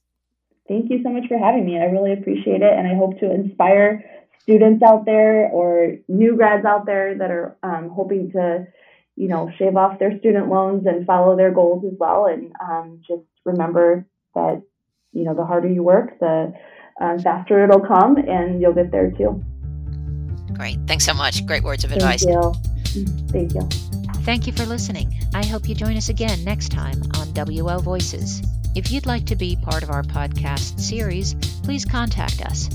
Thank 0.68 0.90
you 0.90 1.03
so 1.03 1.11
much 1.11 1.25
for 1.29 1.38
having 1.38 1.66
me. 1.66 1.79
I 1.79 1.85
really 1.85 2.12
appreciate 2.12 2.62
it, 2.62 2.73
and 2.73 2.87
I 2.87 2.94
hope 2.94 3.18
to 3.20 3.31
inspire 3.31 4.05
students 4.40 4.83
out 4.83 5.05
there 5.05 5.49
or 5.49 5.97
new 6.09 6.37
grads 6.37 6.64
out 6.64 6.87
there 6.87 7.16
that 7.18 7.31
are 7.31 7.57
um, 7.62 7.88
hoping 7.88 8.31
to, 8.33 8.66
you 9.16 9.29
know, 9.29 9.50
shave 9.59 9.77
off 9.77 9.98
their 9.98 10.18
student 10.18 10.48
loans 10.48 10.87
and 10.87 11.07
follow 11.07 11.37
their 11.37 11.53
goals 11.53 11.85
as 11.85 11.96
well. 11.98 12.27
And 12.27 12.53
um, 12.61 13.00
just 13.07 13.22
remember 13.44 14.07
that 14.35 14.62
you 15.14 15.24
know, 15.24 15.35
the 15.35 15.44
harder 15.44 15.68
you 15.68 15.83
work, 15.83 16.18
the 16.18 16.53
uh, 17.00 17.18
faster 17.18 17.64
it'll 17.64 17.81
come, 17.81 18.16
and 18.16 18.61
you'll 18.61 18.74
get 18.74 18.90
there 18.90 19.11
too. 19.12 19.42
Great. 20.53 20.79
Thanks 20.87 21.07
so 21.07 21.14
much. 21.14 21.46
Great 21.46 21.62
words 21.62 21.85
of 21.85 21.92
advice. 21.92 22.24
Thank 22.24 22.37
you. 22.37 22.53
Thank 23.29 23.55
you. 23.55 23.62
Thank 24.22 24.46
you 24.46 24.53
for 24.53 24.66
listening. 24.66 25.18
I 25.35 25.44
hope 25.44 25.68
you 25.68 25.74
join 25.74 25.96
us 25.96 26.09
again 26.09 26.44
next 26.44 26.68
time 26.70 27.03
on 27.16 27.33
WO 27.33 27.79
Voices. 27.79 28.40
If 28.74 28.90
you'd 28.90 29.07
like 29.07 29.27
to 29.27 29.37
be 29.37 29.57
part 29.57 29.83
of 29.83 29.90
our 29.90 30.03
podcast 30.03 30.81
series, 30.81 31.35
please 31.62 31.85
contact 31.85 32.40
us. 32.42 32.70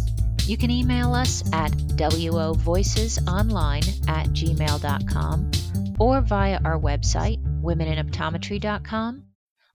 You 0.48 0.58
can 0.58 0.70
email 0.72 1.14
us 1.14 1.44
at 1.54 1.72
wovoicesonline 1.72 4.10
at 4.10 4.28
gmail.com 4.28 5.52
or 6.00 6.22
via 6.22 6.60
our 6.64 6.80
website, 6.80 7.44
womeninoptometry.com 7.62 9.24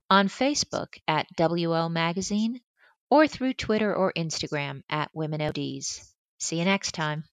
on 0.09 0.27
Facebook 0.27 0.87
at 1.07 1.27
WO 1.37 1.89
Magazine, 1.89 2.61
or 3.09 3.27
through 3.27 3.53
Twitter 3.53 3.95
or 3.95 4.11
Instagram 4.13 4.81
at 4.89 5.13
WomenODs. 5.15 6.01
See 6.39 6.59
you 6.59 6.65
next 6.65 6.93
time. 6.93 7.23